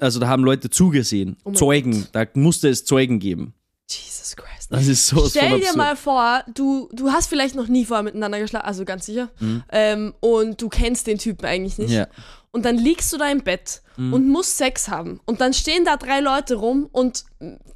[0.00, 3.54] also da haben Leute zugesehen, Oh Zeugen, da musste es Zeugen geben.
[3.88, 4.70] Jesus Christ.
[4.70, 8.38] Das ist so Stell dir mal vor, du, du hast vielleicht noch nie vorher miteinander
[8.38, 9.30] geschlafen, also ganz sicher,
[9.70, 11.90] ähm, und du kennst den Typen eigentlich nicht.
[11.90, 11.94] Mhm.
[11.96, 12.04] Ja.
[12.04, 12.22] Mhm.
[12.50, 15.20] Und dann liegst du da im Bett und musst Sex haben.
[15.26, 17.24] Und dann stehen da drei Leute rum und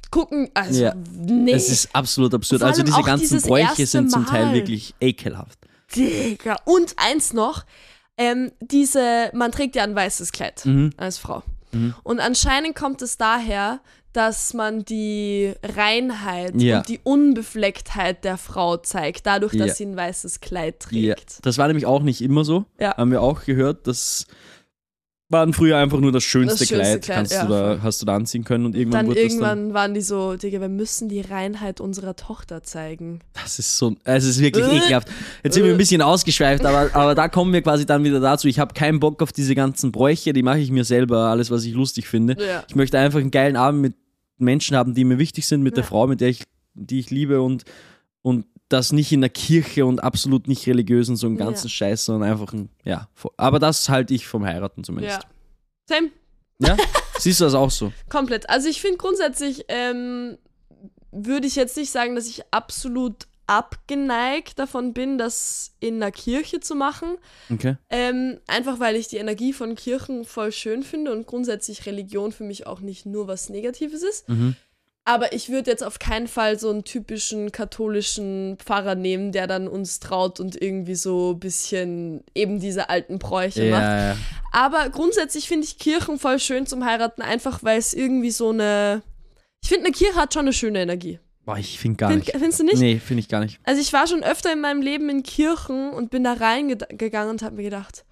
[0.09, 0.95] gucken, also, Ja.
[1.11, 1.51] nee.
[1.51, 2.63] Es ist absolut absurd.
[2.63, 5.59] Also diese ganzen Bräuche sind zum Teil wirklich ekelhaft.
[5.95, 6.55] Digga.
[6.65, 7.65] Und eins noch,
[8.17, 10.91] ähm, diese, man trägt ja ein weißes Kleid Mhm.
[10.97, 11.43] als Frau.
[12.03, 13.79] Und anscheinend kommt es daher,
[14.13, 16.77] dass man die Reinheit Ja.
[16.77, 19.73] und die Unbeflecktheit der Frau zeigt, dadurch, dass Ja.
[19.75, 21.45] sie ein weißes Kleid Ja, trägt.
[21.45, 22.65] das war nämlich auch nicht immer so.
[22.79, 22.95] Ja.
[22.97, 24.25] Haben wir auch gehört, dass
[25.29, 28.05] waren früher einfach nur das schönste, Das schönste Kleid, Kleid, ja, du da, hast du
[28.05, 29.23] da anziehen können und irgendwann Dann das dann.
[29.31, 33.21] irgendwann waren die so, Digga, wir müssen die Reinheit unserer Tochter zeigen.
[33.41, 34.77] Das ist so, es ist wirklich Äh.
[34.77, 35.07] ekelhaft.
[35.43, 38.47] Jetzt sind wir ein bisschen ausgeschweift, aber, aber da kommen wir quasi dann wieder dazu.
[38.47, 41.63] Ich habe keinen Bock auf diese ganzen Bräuche, die mache ich mir selber, alles, was
[41.63, 42.35] ich lustig finde.
[42.39, 42.63] Ja.
[42.67, 43.93] Ich möchte einfach einen geilen Abend mit
[44.43, 45.89] Menschen haben, die mir wichtig sind, mit der Ja.
[45.89, 47.63] Frau, mit der ich, die ich liebe und,
[48.21, 51.71] und das nicht in der Kirche und absolut nicht religiös und so einen ganzen Ja.
[51.71, 53.07] Scheiß, sondern einfach ein, ja.
[53.37, 55.21] Aber das halte ich vom Heiraten zumindest.
[55.21, 55.29] Ja.
[55.97, 56.09] Same.
[56.59, 56.77] Ja?
[57.19, 57.91] Siehst du das auch so?
[58.09, 58.49] Komplett.
[58.49, 60.37] Also ich finde grundsätzlich ähm,
[61.11, 66.59] würde ich jetzt nicht sagen, dass ich absolut abgeneigt davon bin, das in einer Kirche
[66.59, 67.17] zu machen.
[67.51, 67.75] Okay.
[67.89, 72.43] Ähm, einfach weil ich die Energie von Kirchen voll schön finde und grundsätzlich Religion für
[72.43, 74.29] mich auch nicht nur was Negatives ist.
[74.29, 74.55] Mhm.
[75.05, 79.67] Aber ich würde jetzt auf keinen Fall so einen typischen katholischen Pfarrer nehmen, der dann
[79.67, 83.81] uns traut und irgendwie so ein bisschen eben diese alten Bräuche macht.
[83.81, 84.17] Ja, ja.
[84.53, 89.01] Aber grundsätzlich finde ich Kirchen voll schön zum Heiraten, einfach weil es irgendwie so eine.
[89.61, 91.19] Ich finde, eine Kirche hat schon eine schöne Energie.
[91.45, 92.31] Boah, ich finde gar Find, nicht.
[92.37, 92.77] findest du nicht?
[92.77, 93.59] Nee, finde ich gar nicht.
[93.63, 97.41] Also ich war schon öfter in meinem Leben in Kirchen und bin da reingegangen und
[97.41, 98.05] habe mir gedacht,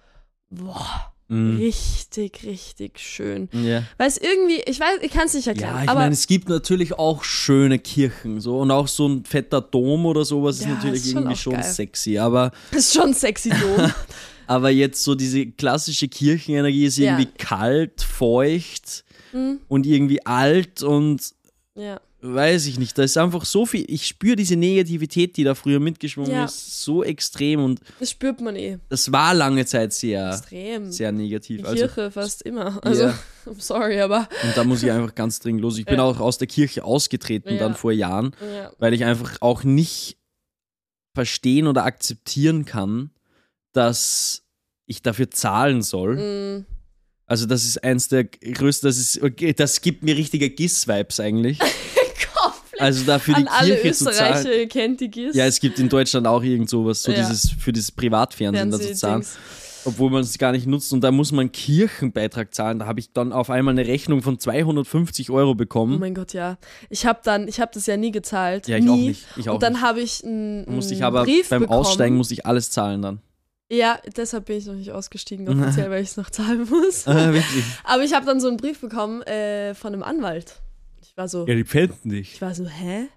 [0.50, 1.56] boah, Mhm.
[1.56, 3.48] richtig, richtig schön.
[3.52, 3.84] Ja.
[3.96, 6.26] Weil es irgendwie, ich weiß, ich kann es nicht erklären, Ja, ich aber meine, es
[6.26, 10.66] gibt natürlich auch schöne Kirchen so und auch so ein fetter Dom oder sowas ist
[10.66, 11.62] Ja, natürlich ist schon irgendwie schon geil.
[11.62, 13.90] sexy, aber ist schon sexy Dom.
[14.46, 17.30] aber jetzt so diese klassische Kirchenenergie ist irgendwie Ja.
[17.38, 19.60] kalt, feucht Mhm.
[19.68, 21.22] und irgendwie alt und
[21.74, 21.98] ja.
[22.24, 25.80] Weiß ich nicht, da ist einfach so viel, ich spüre diese Negativität, die da früher
[25.80, 26.44] mitgeschwungen Ja.
[26.44, 28.78] ist, so extrem und Das spürt man eh.
[28.88, 30.90] das war lange Zeit sehr Extrem.
[30.92, 31.58] sehr negativ.
[31.62, 32.78] Die Also, Kirche fast immer.
[32.84, 33.18] Also, Ja.
[33.46, 34.28] I'm sorry, aber.
[34.44, 35.76] und da muss ich einfach ganz dringend los.
[35.78, 36.04] Ich bin Ja.
[36.04, 37.58] auch aus der Kirche ausgetreten Ja.
[37.58, 38.36] dann vor Jahren.
[38.54, 38.70] Ja.
[38.78, 40.16] weil ich einfach auch nicht
[41.14, 43.10] verstehen oder akzeptieren kann,
[43.72, 44.44] dass
[44.86, 46.16] ich dafür zahlen soll.
[46.60, 46.66] Mm.
[47.26, 49.20] Also das ist eins der größten, das ist,
[49.56, 51.58] das gibt mir richtige GIS-Vibes eigentlich.
[52.82, 54.68] Also dafür die alle Kirche zu zahlen.
[54.68, 55.34] Kennt die GIS.
[55.34, 57.18] Ja, es gibt in Deutschland auch irgend sowas, so Ja.
[57.18, 59.24] dieses für dieses Privatfernsehen da zu zahlen,
[59.84, 60.92] obwohl man es gar nicht nutzt.
[60.92, 62.78] Und da muss man Kirchenbeitrag zahlen.
[62.78, 65.98] Da habe ich dann auf einmal eine Rechnung von 250 Euro Oh bekommen.
[65.98, 66.56] mein Gott, ja.
[66.90, 68.68] Ich habe dann, ich habe das ja nie gezahlt.
[68.68, 68.90] ja, ich nie.
[68.90, 69.26] auch nicht.
[69.36, 71.80] Ich auch Und dann habe ich einen, musste ich aber Brief beim bekommen.
[71.80, 73.20] Aussteigen musste ich alles zahlen dann.
[73.70, 77.06] Ja, deshalb bin ich noch nicht ausgestiegen offiziell, weil ich es noch zahlen muss.
[77.08, 77.64] Ah, wirklich.
[77.84, 80.60] Aber ich habe dann so einen Brief bekommen äh, von einem Anwalt.
[81.12, 82.32] Ich war so, Ja, die pfänden dich.
[82.34, 83.08] ich war so, hä?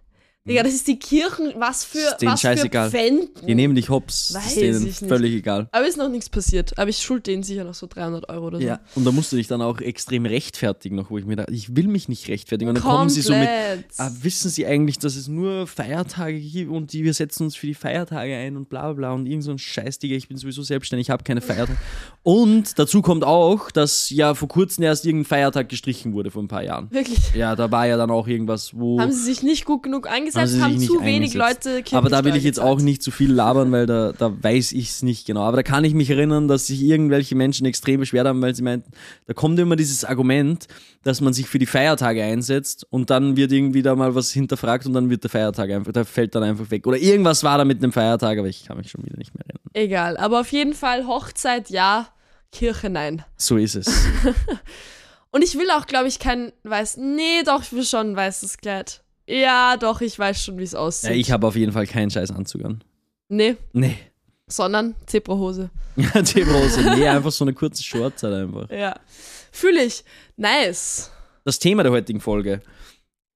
[0.48, 2.92] Digga, das ist die Kirchen, was für, Ist denen was scheißegal.
[2.92, 3.30] für Pfänden.
[3.48, 4.32] Die nehmen dich hops.
[4.36, 5.10] Weiß ist denen ich nicht.
[5.10, 5.68] völlig egal.
[5.72, 6.78] Aber ist noch nichts passiert.
[6.78, 8.64] Aber ich schuld denen sicher noch so 300 Euro oder so.
[8.64, 8.80] Ja.
[8.94, 11.76] Und da musst du dich dann auch extrem rechtfertigen, noch, wo ich mir dachte, ich
[11.76, 12.70] will mich nicht rechtfertigen.
[12.70, 13.86] Und dann kommen sie so mit, Komplett.
[13.98, 17.66] ah, wissen sie eigentlich, dass es nur Feiertage gibt und die, wir setzen uns für
[17.66, 20.38] die Feiertage ein und bla bla bla und irgend so ein Scheiß, Digga, ich bin
[20.38, 21.80] sowieso selbstständig, ich habe keine Feiertage.
[22.22, 26.48] Und dazu kommt auch, dass ja vor kurzem erst irgendein Feiertag gestrichen wurde, vor ein
[26.48, 26.92] paar Jahren.
[26.92, 27.34] Wirklich.
[27.34, 29.00] Ja, da war ja dann auch irgendwas, wo...
[29.02, 31.66] Haben sie sich nicht gut genug eingesetzt, sie haben, zu wenig eingesetzt.
[31.66, 32.80] Leute Aber da will Kirchensteuer ich jetzt gezahlt.
[32.80, 35.42] auch nicht zu viel labern, weil da, da weiß ich es nicht genau.
[35.42, 38.64] Aber da kann ich mich erinnern, dass sich irgendwelche Menschen extrem beschwert haben, weil sie
[38.64, 38.92] meinten,
[39.26, 40.68] da kommt immer dieses Argument,
[41.04, 44.86] dass man sich für die Feiertage einsetzt und dann wird irgendwie da mal was hinterfragt
[44.86, 46.88] und dann wird der Feiertag einfach, der fällt dann einfach weg.
[46.88, 49.46] Oder irgendwas war da mit dem Feiertag, aber ich kann mich schon wieder nicht mehr
[49.46, 49.62] erinnern.
[49.74, 52.08] Egal, aber auf jeden Fall Hochzeit ja,
[52.52, 53.24] Kirche nein.
[53.38, 53.88] So ist es.
[55.32, 56.96] Und ich will auch, glaube ich, kein weiß.
[56.98, 59.02] Nee, doch, ich will schon ein weißes Kleid.
[59.28, 61.10] Ja, doch, ich weiß schon, wie es aussieht.
[61.10, 62.84] ja, ich habe auf jeden Fall keinen scheiß Anzug an.
[63.28, 63.98] Nee, Nee.
[64.48, 65.70] sondern Zebrahose.
[65.98, 66.82] Ja, die Rose.
[66.96, 68.70] Nee, einfach so eine kurze Shorts halt einfach.
[68.70, 69.00] Ja.
[69.52, 70.04] Fühle ich.
[70.36, 71.10] Nice.
[71.46, 72.62] das Thema der heutigen Folge.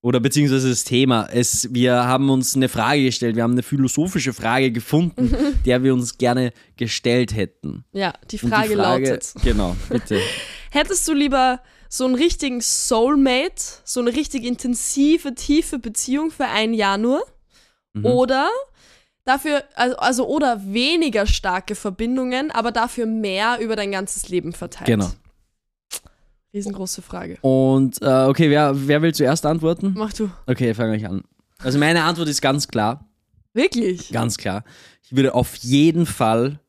[0.01, 1.27] Oder beziehungsweise das Thema.
[1.31, 5.33] Es, wir haben uns eine Frage gestellt, wir haben eine philosophische Frage gefunden,
[5.65, 7.85] der wir uns gerne gestellt hätten.
[7.93, 10.19] Ja, die Und Frage, lautet: Genau, bitte.
[10.71, 16.73] Hättest du lieber so einen richtigen Soulmate, so eine richtig intensive, tiefe Beziehung für ein
[16.73, 17.23] Jahr nur?
[17.93, 18.05] Mhm.
[18.05, 18.49] Oder
[19.25, 24.87] dafür, also, also oder weniger starke Verbindungen, aber dafür mehr über dein ganzes Leben verteilt?
[24.87, 25.09] Genau.
[26.53, 27.37] Riesengroße Frage.
[27.41, 29.93] Und äh, okay, wer, wer will zuerst antworten?
[29.95, 30.31] Mach du.
[30.47, 31.23] Okay, fange ich an.
[31.59, 33.05] Also meine Antwort ist ganz klar,
[33.53, 34.11] Wirklich?
[34.11, 34.63] ganz klar.
[35.03, 36.59] Ich würde auf jeden Fall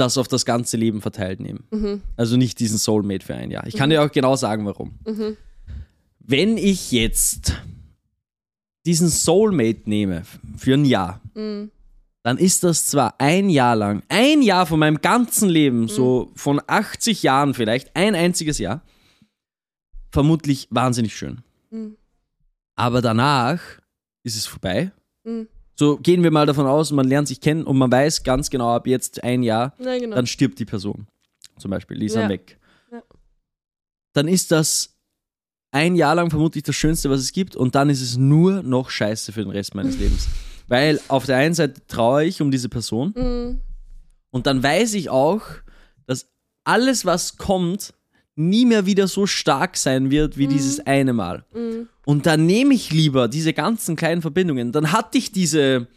[0.00, 1.64] das auf das ganze Leben verteilt nehmen.
[1.70, 2.02] Mhm.
[2.16, 3.66] Also nicht diesen Soulmate für ein Jahr.
[3.66, 4.98] Ich kann dir auch genau sagen, warum.
[5.06, 5.36] Mhm.
[6.18, 7.54] Wenn ich jetzt
[8.86, 10.22] diesen Soulmate nehme
[10.56, 11.70] für ein Jahr, Mhm.
[12.22, 16.60] dann ist das zwar ein Jahr lang, ein Jahr von meinem ganzen Leben, so von
[16.66, 18.82] 80 Jahren vielleicht, ein einziges Jahr,
[20.10, 21.42] vermutlich wahnsinnig schön.
[21.70, 21.96] Mhm.
[22.74, 23.60] Aber danach
[24.22, 24.92] ist es vorbei.
[25.76, 28.68] So gehen wir mal davon aus, man lernt sich kennen und man weiß ganz genau,
[28.74, 30.16] ab jetzt ein Jahr, Ja, genau.
[30.16, 31.06] dann stirbt die Person.
[31.58, 32.22] Zum Beispiel, ist Ja.
[32.22, 32.58] dann weg.
[34.12, 34.96] dann ist das
[35.70, 38.90] ein Jahr lang vermutlich das Schönste, was es gibt, und dann ist es nur noch
[38.90, 40.26] scheiße für den Rest meines Lebens.
[40.66, 43.60] Weil auf der einen Seite traue ich um diese Person Mhm.
[44.32, 45.42] und dann weiß ich auch,
[46.06, 46.26] dass
[46.64, 47.94] alles, was kommt,
[48.36, 51.44] nie mehr wieder so stark sein wird wie dieses eine Mal.
[52.04, 54.72] Und dann nehme ich lieber diese ganzen kleinen Verbindungen.
[54.72, 55.88] Dann hatte ich diese,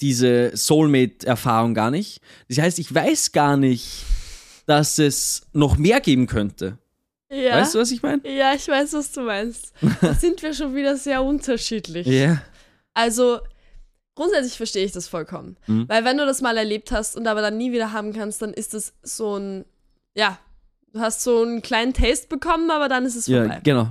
[0.00, 2.20] diese Soulmate-Erfahrung gar nicht.
[2.48, 4.04] Das heißt, ich weiß gar nicht,
[4.66, 6.78] dass es noch mehr geben könnte.
[7.30, 7.56] Ja.
[7.60, 8.22] Weißt du, was ich meine?
[8.28, 9.72] Ja, ich weiß, was du meinst.
[10.00, 12.06] Da sind wir schon wieder sehr unterschiedlich.
[12.06, 12.42] Ja.
[12.92, 13.40] Also,
[14.14, 15.56] grundsätzlich verstehe ich das vollkommen.
[15.66, 15.88] Mhm.
[15.88, 18.52] Weil wenn du das mal erlebt hast und aber dann nie wieder haben kannst, dann
[18.52, 19.64] ist das so ein,
[20.14, 20.38] ja,
[20.94, 23.54] du hast so einen kleinen Taste bekommen, aber dann ist es vorbei.
[23.54, 23.88] Ja, genau.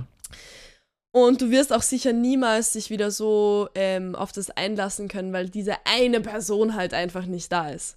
[1.12, 5.48] Und du wirst auch sicher niemals dich wieder so ähm, auf das einlassen können, weil
[5.48, 7.96] diese eine Person halt einfach nicht da ist.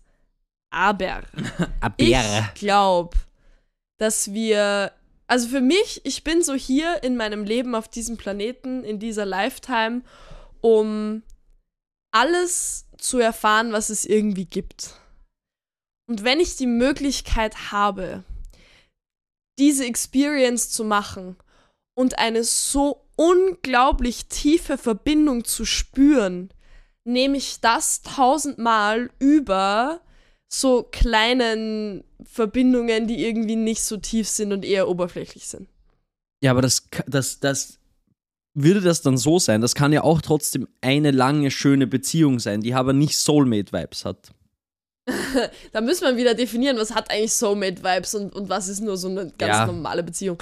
[0.69, 1.23] Aber
[1.97, 2.17] ich
[2.53, 3.17] glaube,
[3.97, 4.91] dass wir,
[5.25, 9.25] also für mich, ich bin so hier in meinem Leben auf diesem Planeten, in dieser
[9.25, 10.01] Lifetime,
[10.61, 11.23] um
[12.11, 14.91] alles zu erfahren, was es irgendwie gibt.
[16.07, 18.23] Und wenn ich die Möglichkeit habe,
[19.59, 21.35] diese Experience zu machen
[21.95, 26.49] und eine so unglaublich tiefe Verbindung zu spüren,
[27.03, 30.01] nehme ich das tausendmal über
[30.49, 35.67] so kleinen Verbindungen, die irgendwie nicht so tief sind und eher oberflächlich sind.
[36.43, 37.79] Ja, aber das, das, das
[38.53, 39.61] würde das dann so sein.
[39.61, 44.33] Das kann ja auch trotzdem eine lange, schöne Beziehung sein, die aber nicht Soulmate-Vibes hat.
[45.71, 49.07] Da müssen wir wieder definieren, was hat eigentlich Soulmate-Vibes und, und was ist nur so
[49.07, 49.65] eine ganz Ja.
[49.65, 50.41] normale Beziehung.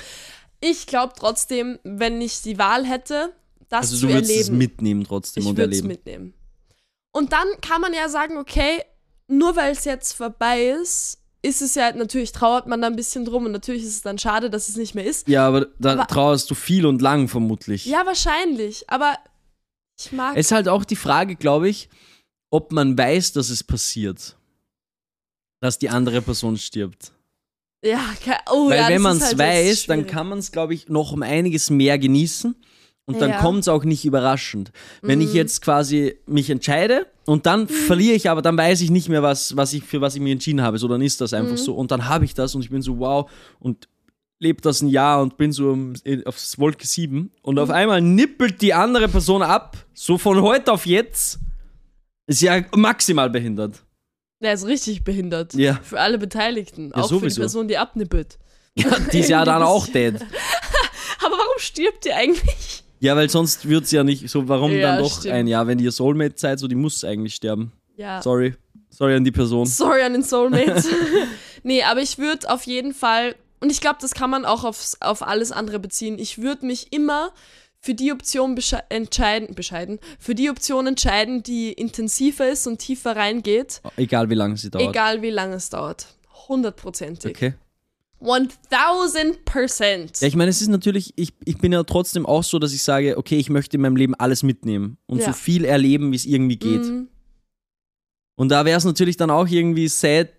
[0.62, 3.32] Ich glaube trotzdem, wenn ich die Wahl hätte,
[3.70, 5.88] das Also zu du würdest es erleben, mitnehmen trotzdem ich und erleben.
[5.88, 6.34] mitnehmen.
[7.12, 8.82] Und dann kann man ja sagen, okay,
[9.28, 13.24] nur weil es jetzt vorbei ist, ist es ja natürlich, trauert man da ein bisschen
[13.26, 15.28] drum und natürlich ist es dann schade, dass es nicht mehr ist.
[15.28, 17.86] Ja, aber da Aber- trauerst du viel und lang vermutlich.
[17.86, 19.16] Ja, wahrscheinlich, aber
[20.00, 20.36] ich mag.
[20.36, 21.90] Es ist halt auch die Frage, glaube ich,
[22.52, 24.36] ob man weiß, dass es passiert.
[25.66, 27.12] Dass die andere Person stirbt.
[27.84, 28.00] ja,
[28.52, 31.12] oh, Weil ja, wenn man es halt weiß, dann kann man es, glaube ich, noch
[31.12, 32.56] um einiges mehr genießen.
[33.08, 33.40] Und dann Ja.
[33.42, 34.72] kommt es auch nicht überraschend.
[35.02, 35.36] Wenn ich Mhm.
[35.36, 39.58] jetzt quasi mich entscheide und dann verliere ich, aber dann weiß ich nicht mehr, was,
[39.58, 40.78] was ich, für was ich mich entschieden habe.
[40.78, 41.58] So, dann ist das einfach Mhm.
[41.58, 41.74] so.
[41.76, 43.28] Und dann habe ich das und ich bin so, wow,
[43.60, 43.88] und
[44.40, 45.76] lebe das ein Jahr und bin so
[46.26, 47.32] aufs Wolke 7.
[47.42, 47.62] Und Mhm.
[47.62, 51.40] auf einmal nippelt die andere Person ab, so von heute auf jetzt.
[52.28, 53.84] Ist ja maximal behindert.
[54.46, 55.56] Der ist richtig behindert.
[55.56, 55.80] Ja.
[55.82, 56.92] Für alle Beteiligten.
[56.96, 57.42] Ja, auch für die sowieso.
[57.42, 58.38] Person, die abnippelt.
[58.78, 60.16] Ja, die ist ja dann auch dead.
[61.26, 62.84] Aber warum stirbt die eigentlich?
[63.00, 65.34] Ja, weil sonst wird es ja nicht so, warum Ja, dann doch stimmt.
[65.34, 67.72] ein Jahr, wenn ihr Soulmate seid, so die muss eigentlich sterben.
[67.96, 68.22] Ja.
[68.22, 68.54] Sorry.
[68.90, 69.66] Sorry an die Person.
[69.66, 70.84] Sorry an den Soulmate.
[71.64, 74.98] nee, aber ich würde auf jeden Fall, und ich glaube, das kann man auch aufs,
[75.02, 77.32] auf alles andere beziehen, ich würde mich immer
[77.86, 83.16] für die Option besche- entscheiden, bescheiden, für die Option entscheiden, die intensiver ist und tiefer
[83.16, 84.90] reingeht, Egal wie lange sie dauert.
[84.90, 86.08] egal wie lange es dauert.
[86.48, 87.32] Hundertprozentig.
[87.36, 87.54] Okay.
[88.22, 90.20] 1000 Prozent.
[90.22, 92.82] Ja, ich meine, es ist natürlich, ich, ich bin ja trotzdem auch so, dass ich
[92.82, 95.28] sage, okay, ich möchte in meinem Leben alles mitnehmen und Ja.
[95.28, 96.82] so viel erleben, wie es irgendwie geht.
[96.84, 97.08] Mhm.
[98.36, 100.30] Und da wäre es natürlich dann auch irgendwie sad,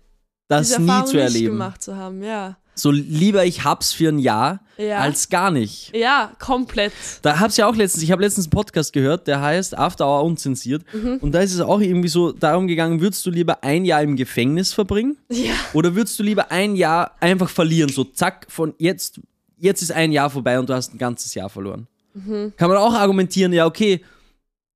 [0.48, 1.46] das Diese nie Erfahrung zu nicht erleben.
[1.52, 2.58] gemacht zu haben, ja.
[2.74, 4.98] So lieber ich hab's für ein Jahr Ja.
[4.98, 5.94] als gar nicht.
[5.96, 6.92] Ja, komplett.
[7.22, 10.24] Da hab's ja auch letztens, ich habe letztens einen Podcast gehört, der heißt After Hour
[10.24, 10.82] unzensiert.
[10.92, 11.18] Mhm.
[11.20, 14.16] Und da ist es auch irgendwie so darum gegangen, würdest du lieber ein Jahr im
[14.16, 15.16] Gefängnis verbringen?
[15.30, 15.54] Ja.
[15.72, 17.88] Oder würdest du lieber ein Jahr einfach verlieren?
[17.90, 19.20] So zack, von jetzt,
[19.58, 21.86] jetzt ist ein Jahr vorbei und du hast ein ganzes Jahr verloren.
[22.14, 22.52] Mhm.
[22.56, 24.02] Kann man auch argumentieren, ja, okay,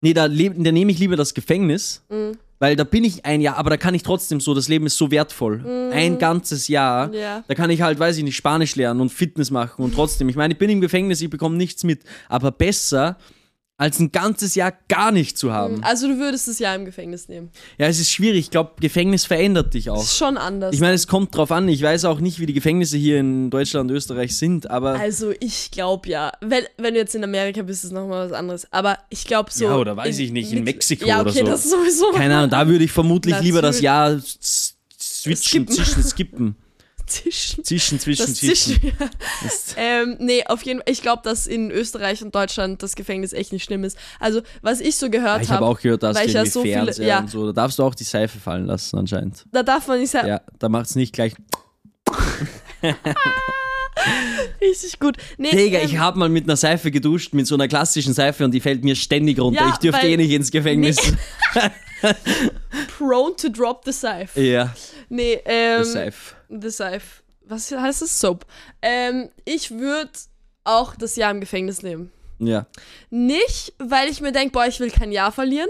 [0.00, 2.38] nee, da, da nehme ich lieber das Gefängnis, Mhm.
[2.60, 4.96] Weil da bin ich ein Jahr, aber da kann ich trotzdem so, das Leben ist
[4.96, 5.90] so wertvoll.
[5.92, 7.12] Ein ganzes Jahr.
[7.12, 7.42] Ja.
[7.48, 10.28] Da kann ich halt, weiß ich nicht, Spanisch lernen und Fitness machen und trotzdem.
[10.28, 12.02] Ich meine, ich bin im Gefängnis, ich bekomme nichts mit.
[12.28, 13.16] Aber besser,
[13.80, 15.82] als ein ganzes Jahr gar nicht zu haben.
[15.82, 17.50] Also du würdest es ja im Gefängnis nehmen.
[17.78, 18.40] Ja, es ist schwierig.
[18.40, 20.02] Ich glaube, Gefängnis verändert dich Das auch.
[20.02, 20.74] ist schon anders.
[20.74, 21.66] Ich meine, es kommt drauf an.
[21.66, 25.00] Ich weiß auch nicht, wie die Gefängnisse hier in Deutschland und Österreich sind, aber.
[25.00, 28.70] Also ich glaube ja, wenn, wenn du jetzt in Amerika bist, ist nochmal was anderes.
[28.70, 29.64] Aber ich glaube so.
[29.64, 31.46] Ja, oder weiß ich nicht, in Mexiko ja, oder okay, so.
[31.46, 32.10] das ist sowieso.
[32.12, 33.80] Keine Ahnung, da würde ich vermutlich lieber das.
[33.80, 35.74] Jahr switchen, Skippen.
[35.74, 36.56] zwischen skippen.
[37.10, 37.64] Zischen.
[37.64, 38.80] Zwischen, zwischen, Das zwischen.
[38.80, 38.92] Zischen.
[39.76, 40.90] ähm, nee, auf jeden Fall.
[40.92, 43.98] Ich glaube, dass in Österreich und Deutschland das Gefängnis echt nicht schlimm ist.
[44.18, 46.62] Also, was ich so Ja, gehört ich habe habe, auch gehört, dass ich ja so
[46.62, 47.18] viele- ja.
[47.20, 47.46] und so.
[47.46, 49.44] Da darfst du auch die Seife fallen lassen, anscheinend.
[49.52, 51.34] da darf man nicht sagen, Ja, da macht's nicht gleich.
[54.60, 55.16] richtig gut.
[55.38, 58.44] Nee, Digga, ähm, ich habe mal mit einer Seife geduscht, mit so einer klassischen Seife
[58.44, 59.60] und die fällt mir ständig runter.
[59.60, 60.96] Ja, ich dürfte eh nicht ins Gefängnis.
[62.98, 64.40] prone to drop the Scythe.
[64.40, 64.74] Ja,
[65.08, 65.82] Nee, ähm.
[65.82, 66.34] die Seife.
[66.48, 67.02] The Scythe.
[67.44, 68.20] was heißt es?
[68.20, 68.46] Soap.
[68.82, 70.10] Ähm, ich würde
[70.64, 72.10] auch das Jahr im Gefängnis nehmen.
[72.38, 72.66] Ja.
[73.10, 75.68] Nicht, weil ich mir denke, boah, ich will kein Jahr verlieren,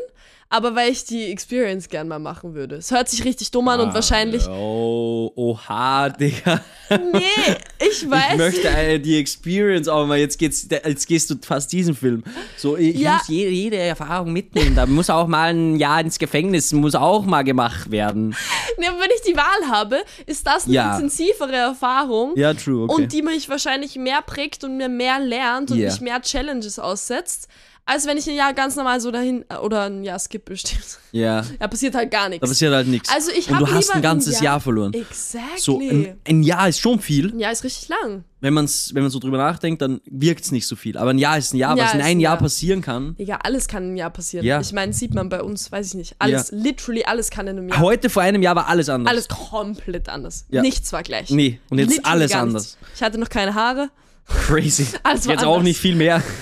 [0.52, 2.74] aber weil ich die Experience gern mal machen würde.
[2.74, 4.46] Es hört sich richtig dumm an und wahrscheinlich.
[4.48, 6.60] Oh, oha, Digga.
[6.90, 8.32] Nee, ich weiß.
[8.32, 10.18] Ich möchte eine, die Experience auch mal.
[10.18, 12.24] Jetzt, geht's, jetzt gehst du fast diesen Film.
[12.56, 13.12] So, ich Ja.
[13.18, 14.74] muss jede, jede Erfahrung mitnehmen.
[14.74, 18.34] Da muss auch mal ein Jahr ins Gefängnis, muss auch mal gemacht werden.
[18.76, 20.94] Nee, aber wenn ich die Wahl habe, ist das eine Ja.
[20.96, 22.32] intensivere Erfahrung.
[22.36, 23.02] Ja, true, okay.
[23.02, 25.90] Und die mich wahrscheinlich mehr prägt und mir mehr lernt und Ja.
[25.90, 27.46] mich mehr Challenges aussetzt,
[27.92, 30.98] als wenn ich ein Jahr ganz normal so dahin oder ein Jahr skip bestimmt.
[31.12, 32.48] ja, Da passiert halt gar da nichts.
[32.48, 33.08] passiert halt nichts.
[33.12, 34.92] Also ich Und du hast ein ganzes Jahr, Jahr- verloren.
[34.94, 35.58] Exactly.
[35.58, 37.32] So, ein, ein Jahr ist schon viel.
[37.32, 38.24] ein Jahr ist richtig lang.
[38.42, 40.96] Wenn, man's, wenn man so drüber nachdenkt, dann wirkt es nicht so viel.
[40.96, 42.42] Aber ein Jahr ist ein Jahr, Ein was Jahr in ist einem ein Jahr Jahr.
[42.42, 43.16] passieren kann.
[43.16, 44.46] Digga, alles kann in einem Jahr passieren.
[44.46, 44.60] Ja.
[44.60, 46.14] Ich meine, sieht man bei uns, weiß ich nicht.
[46.18, 47.80] Alles, literally alles kann in einem Jahr.
[47.80, 49.10] Heute vor einem Jahr war alles anders.
[49.10, 50.46] Alles komplett anders.
[50.48, 50.62] Ja.
[50.62, 51.28] Nichts war gleich.
[51.30, 52.78] Nee, und jetzt Literally alles anders.
[52.94, 53.90] Ich hatte noch keine Haare.
[54.30, 54.86] Crazy.
[55.02, 55.62] War jetzt auch anders.
[55.64, 56.22] nicht viel mehr.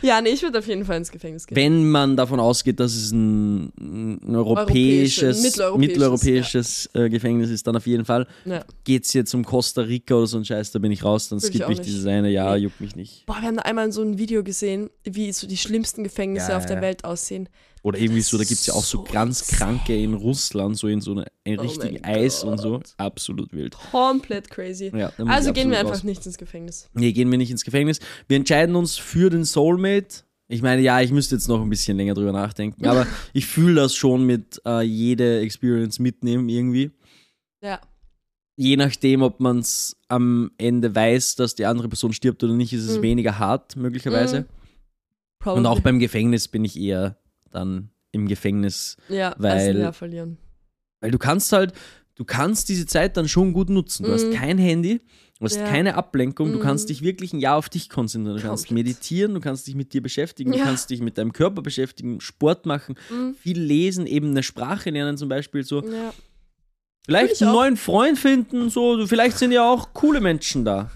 [0.00, 1.56] Ja, nee, ich würde auf jeden Fall ins Gefängnis gehen.
[1.56, 7.66] Wenn man davon ausgeht, dass es ein, ein europäisches, Europäische- mitteleuropäisches, mitteleuropäisches äh, Gefängnis ist,
[7.66, 8.28] dann auf jeden Fall.
[8.44, 8.64] Ja.
[8.84, 11.38] Geht es jetzt um Costa Rica oder so ein Scheiß, da bin ich raus, dann
[11.40, 11.88] ich skippe auch ich nicht.
[11.90, 12.62] dieses eine Jahr, Nee.
[12.62, 13.26] juckt mich nicht.
[13.26, 16.58] Boah, wir haben da einmal so ein Video gesehen, wie so die schlimmsten Gefängnisse Ja,
[16.58, 16.82] auf der ja.
[16.82, 17.48] Welt aussehen.
[17.88, 19.46] Oder irgendwie Das so, da gibt es ja auch so so ganz.
[19.48, 22.80] Kranke in Russland, so in so eine, ein Oh richtigen Eis und so.
[22.96, 23.76] Absolut wild.
[23.90, 24.92] Komplett crazy.
[24.94, 26.04] Ja, also gehen wir einfach raus.
[26.04, 26.88] nicht ins Gefängnis.
[26.94, 27.98] Nee, gehen wir nicht ins Gefängnis.
[28.28, 30.24] Wir entscheiden uns für den Soulmate.
[30.50, 33.74] Ich meine, ja, ich müsste jetzt noch ein bisschen länger drüber nachdenken, aber ich fühle
[33.74, 36.90] das schon mit äh, jede Experience mitnehmen irgendwie.
[37.62, 37.80] Ja.
[38.56, 42.72] Je nachdem, ob man es am Ende weiß, dass die andere Person stirbt oder nicht,
[42.72, 43.02] ist es Mhm.
[43.02, 44.40] weniger hart, möglicherweise.
[45.44, 45.50] Mhm.
[45.52, 47.16] Und auch beim Gefängnis bin ich eher
[47.50, 50.38] dann im Gefängnis, ja, weil- Jahr verlieren.
[51.00, 51.72] weil du kannst halt,
[52.14, 54.04] du kannst diese Zeit dann schon gut nutzen.
[54.04, 54.32] Du hast Mhm.
[54.32, 55.00] kein Handy,
[55.38, 55.64] du hast Ja.
[55.68, 56.62] keine Ablenkung, du Mhm.
[56.62, 58.38] kannst dich wirklich ein Jahr auf dich konzentrieren.
[58.38, 58.86] Du kannst Komplett.
[58.86, 60.64] meditieren, du kannst dich mit dir beschäftigen, du Ja.
[60.64, 63.34] kannst dich mit deinem Körper beschäftigen, Sport machen, Mhm.
[63.34, 65.82] viel lesen, eben eine Sprache lernen zum Beispiel so.
[65.84, 66.12] Ja.
[67.06, 70.90] Vielleicht ich einen neuen Freund finden, so, vielleicht sind ja auch coole Menschen da.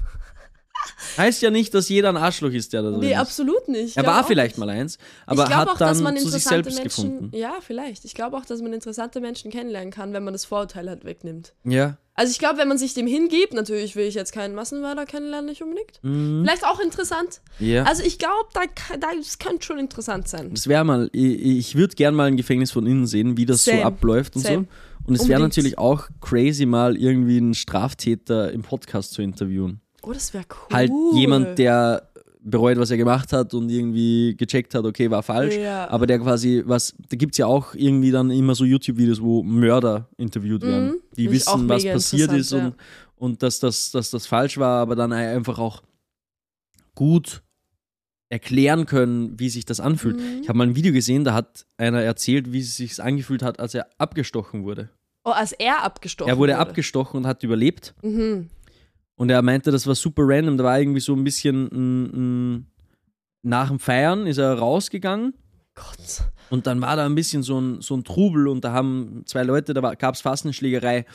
[1.17, 3.19] Heißt ja nicht, dass jeder ein Arschloch ist, der da drin Nee, ist.
[3.19, 3.91] absolut nicht.
[3.91, 4.67] Ich Er war vielleicht nicht.
[4.67, 7.17] mal eins, aber ich glaube hat auch, dass man dann zu sich interessante selbst Menschen,
[7.19, 7.37] gefunden.
[7.37, 8.05] Ja, vielleicht.
[8.05, 11.53] Ich glaube auch, dass man interessante Menschen kennenlernen kann, wenn man das Vorurteil halt wegnimmt.
[11.65, 11.99] Ja.
[12.15, 15.47] Also ich glaube, wenn man sich dem hingibt, natürlich will ich jetzt keinen Massenmörder kennenlernen,
[15.51, 15.99] nicht unbedingt.
[16.03, 16.43] Mhm.
[16.45, 17.41] Vielleicht auch interessant.
[17.59, 17.85] ja.
[17.85, 20.51] Also ich glaube, da, kann- da, das könnte schon interessant sein.
[20.53, 23.65] Das wäre mal, ich, ich würde gern mal ein Gefängnis von innen sehen, wie das
[23.65, 23.79] Same.
[23.79, 24.65] so abläuft und Same.
[24.65, 25.09] so.
[25.09, 29.81] Und es wäre natürlich auch crazy, mal irgendwie einen Straftäter im Podcast zu interviewen.
[30.03, 30.77] Oh, das wäre cool.
[30.77, 32.09] Halt jemand, der
[32.45, 35.55] bereut, was er gemacht hat und irgendwie gecheckt hat, okay, war falsch.
[35.57, 35.89] Ja.
[35.89, 39.43] Aber der quasi, was, da gibt es ja auch irgendwie dann immer so YouTube-Videos, wo
[39.45, 40.97] Mörder interviewt werden, Mhm.
[41.17, 42.83] die auch wissen, was passiert ist und, interessant,
[43.17, 45.83] und dass, das, dass das falsch war, aber dann einfach auch
[46.95, 47.43] gut
[48.29, 50.17] erklären können, wie sich das anfühlt.
[50.17, 50.41] Mhm.
[50.43, 53.61] Ich habe mal ein Video gesehen, da hat einer erzählt, wie es sich angefühlt hat,
[53.61, 54.89] als er abgestochen wurde.
[55.25, 57.95] Oh, als er abgestochen er wurde abgestochen und hat überlebt.
[58.03, 58.49] Mhm.
[59.17, 60.57] Und er meinte, das war super random.
[60.57, 62.67] Da war irgendwie so ein bisschen mm, mm,
[63.43, 65.35] nach dem Feiern ist er rausgegangen
[65.75, 66.25] Gott.
[66.51, 69.43] und dann war da ein bisschen so ein, so ein Trubel und da haben zwei
[69.43, 71.07] Leute, da gab es fast eine Schlägerei.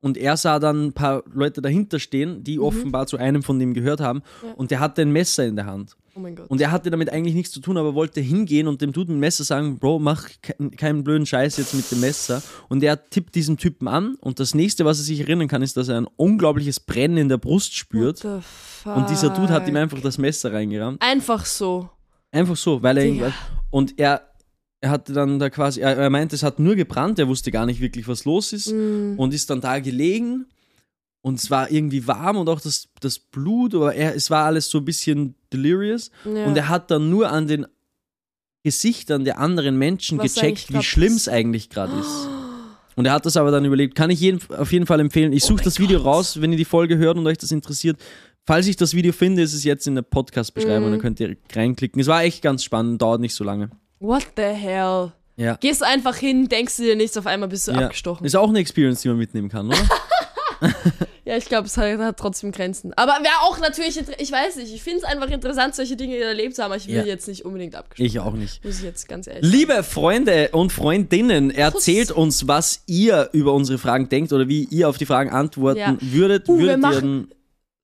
[0.00, 3.72] Und er sah dann ein paar Leute dahinter stehen, die offenbar zu einem von dem
[3.72, 4.18] gehört haben.
[4.42, 4.48] Mhm.
[4.48, 4.54] Ja.
[4.54, 5.96] Und der hatte ein Messer in der Hand.
[6.16, 6.48] Oh mein Gott.
[6.48, 9.18] Und er hatte damit eigentlich nichts zu tun, aber wollte hingehen und dem Dude dem
[9.20, 12.42] Messer sagen, Bro, mach ke- keinen blöden Scheiß jetzt mit dem Messer.
[12.68, 15.76] Und er tippt diesen Typen an und das nächste, was er sich erinnern kann, ist,
[15.76, 18.24] dass er ein unglaubliches Brennen in der Brust spürt.
[18.24, 21.02] Und dieser Dude hat ihm einfach das Messer reingerammt.
[21.02, 21.88] Einfach so.
[22.30, 23.32] Einfach so, weil er irgendwas.
[23.70, 24.22] Und er,
[24.80, 27.66] er hatte dann da quasi, er, er meinte, es hat nur gebrannt, er wusste gar
[27.66, 28.72] nicht wirklich, was los ist.
[28.72, 29.14] Mm.
[29.16, 30.46] Und ist dann da gelegen.
[31.24, 34.68] Und es war irgendwie warm und auch das, das Blut, aber er, es war alles
[34.68, 36.10] so ein bisschen delirious.
[36.26, 36.44] Ja.
[36.44, 37.64] Und er hat dann nur an den
[38.62, 42.28] Gesichtern der anderen Menschen Was gecheckt, wie schlimm es eigentlich gerade ist.
[42.96, 43.94] Und er hat das aber dann überlebt.
[43.96, 45.32] Kann ich jeden, auf jeden Fall empfehlen.
[45.32, 46.06] Ich Oh suche mein das Video Gott.
[46.06, 47.98] raus, wenn ihr die Folge hört und euch das interessiert.
[48.46, 50.92] Falls ich das Video finde, ist es jetzt in der Podcast-Beschreibung, Mhm.
[50.92, 52.00] dann könnt ihr reinklicken.
[52.00, 53.70] Es war echt ganz spannend, dauert nicht so lange.
[53.98, 55.12] What the hell?
[55.36, 55.56] Ja.
[55.56, 57.78] Gehst einfach hin, denkst du dir nichts, auf einmal bist du Ja.
[57.86, 58.24] abgestochen.
[58.24, 59.76] Ist auch eine Experience, die man mitnehmen kann, oder?
[61.26, 62.92] Ja, ich glaube, es hat, hat trotzdem Grenzen.
[62.94, 66.54] Aber wäre auch natürlich, ich weiß nicht, ich finde es einfach interessant, solche Dinge erlebt
[66.54, 67.04] zu haben, aber ich will Ja.
[67.04, 68.62] jetzt nicht unbedingt abgestochen Ich auch nicht.
[68.62, 69.56] Muss ich jetzt ganz ehrlich sagen.
[69.56, 74.86] Liebe Freunde und Freundinnen, erzählt uns, was ihr über unsere Fragen denkt oder wie ihr
[74.86, 75.96] auf die Fragen antworten Ja.
[76.00, 76.46] würdet.
[76.46, 77.28] Uh, wir würdet machen-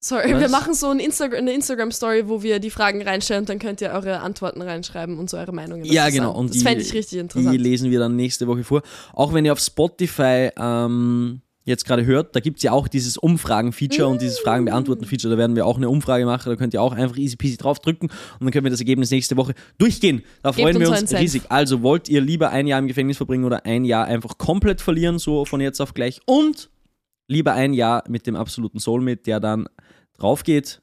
[0.03, 0.41] Sorry, Was?
[0.41, 3.81] wir machen so ein Insta eine Instagram-Story, wo wir die Fragen reinstellen und dann könnt
[3.83, 6.29] ihr eure Antworten reinschreiben und so eure Meinungen Ja, genau.
[6.29, 6.39] sagen.
[6.39, 7.59] Und das die, fände ich richtig die interessant.
[7.61, 8.83] lesen wir dann nächste Woche vor.
[9.15, 11.41] Auch wenn ihr auf Spotify ähm,
[11.71, 15.33] jetzt gerade hört, da gibt es ja auch dieses Umfragen-Feature und dieses Fragen-Beantworten-Feature.
[15.33, 16.51] Da werden wir auch eine Umfrage machen.
[16.51, 19.37] Da könnt ihr auch einfach easy peasy draufdrücken und dann können wir das Ergebnis nächste
[19.37, 20.23] Woche durchgehen.
[20.43, 21.23] Da Gebt freuen wir uns einen uns Senf.
[21.23, 21.43] riesig.
[21.49, 25.19] Also wollt ihr lieber ein Jahr im Gefängnis verbringen oder ein Jahr einfach komplett verlieren,
[25.19, 26.69] so von jetzt auf gleich und
[27.29, 29.69] lieber ein Jahr mit dem absoluten Soulmate, der dann
[30.19, 30.83] drauf geht.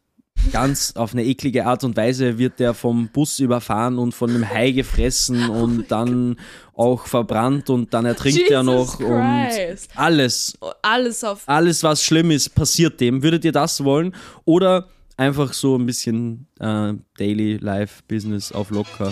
[0.52, 4.48] Ganz auf eine eklige Art und Weise wird der vom Bus überfahren und von einem
[4.50, 6.38] Hai gefressen und dann
[6.74, 9.90] auch verbrannt und dann ertrinkt er noch Jesus und Christ.
[9.96, 11.44] alles, Alles auf.
[11.48, 13.24] alles was schlimm ist, passiert dem.
[13.24, 14.14] Würdet ihr das wollen?
[14.46, 19.12] Oder einfach so ein bisschen äh, Daily Life Business auf locker,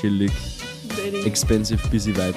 [0.00, 0.32] chillig,
[0.96, 1.24] Dating.
[1.24, 2.34] expensive, busy Vibe?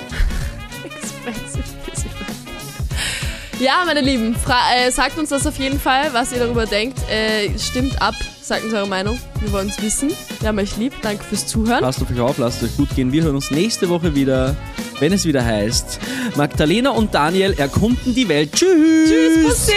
[3.59, 6.97] Ja, meine Lieben, fra äh, sagt uns das auf jeden Fall, was ihr darüber denkt.
[7.09, 9.19] Äh, stimmt ab, sagt uns eure Meinung.
[9.41, 10.11] Wir wollen es wissen.
[10.39, 10.93] Wir haben euch lieb.
[11.01, 11.81] Danke fürs Zuhören.
[11.81, 13.11] Passt auf euch auf, lasst euch gut gehen.
[13.11, 14.55] Wir hören uns nächste Woche wieder,
[14.99, 15.99] wenn es wieder heißt,
[16.37, 18.53] Magdalena und Daniel erkunden die Welt.
[18.53, 19.09] Tschüss!
[19.09, 19.73] Tschüss, Pussy!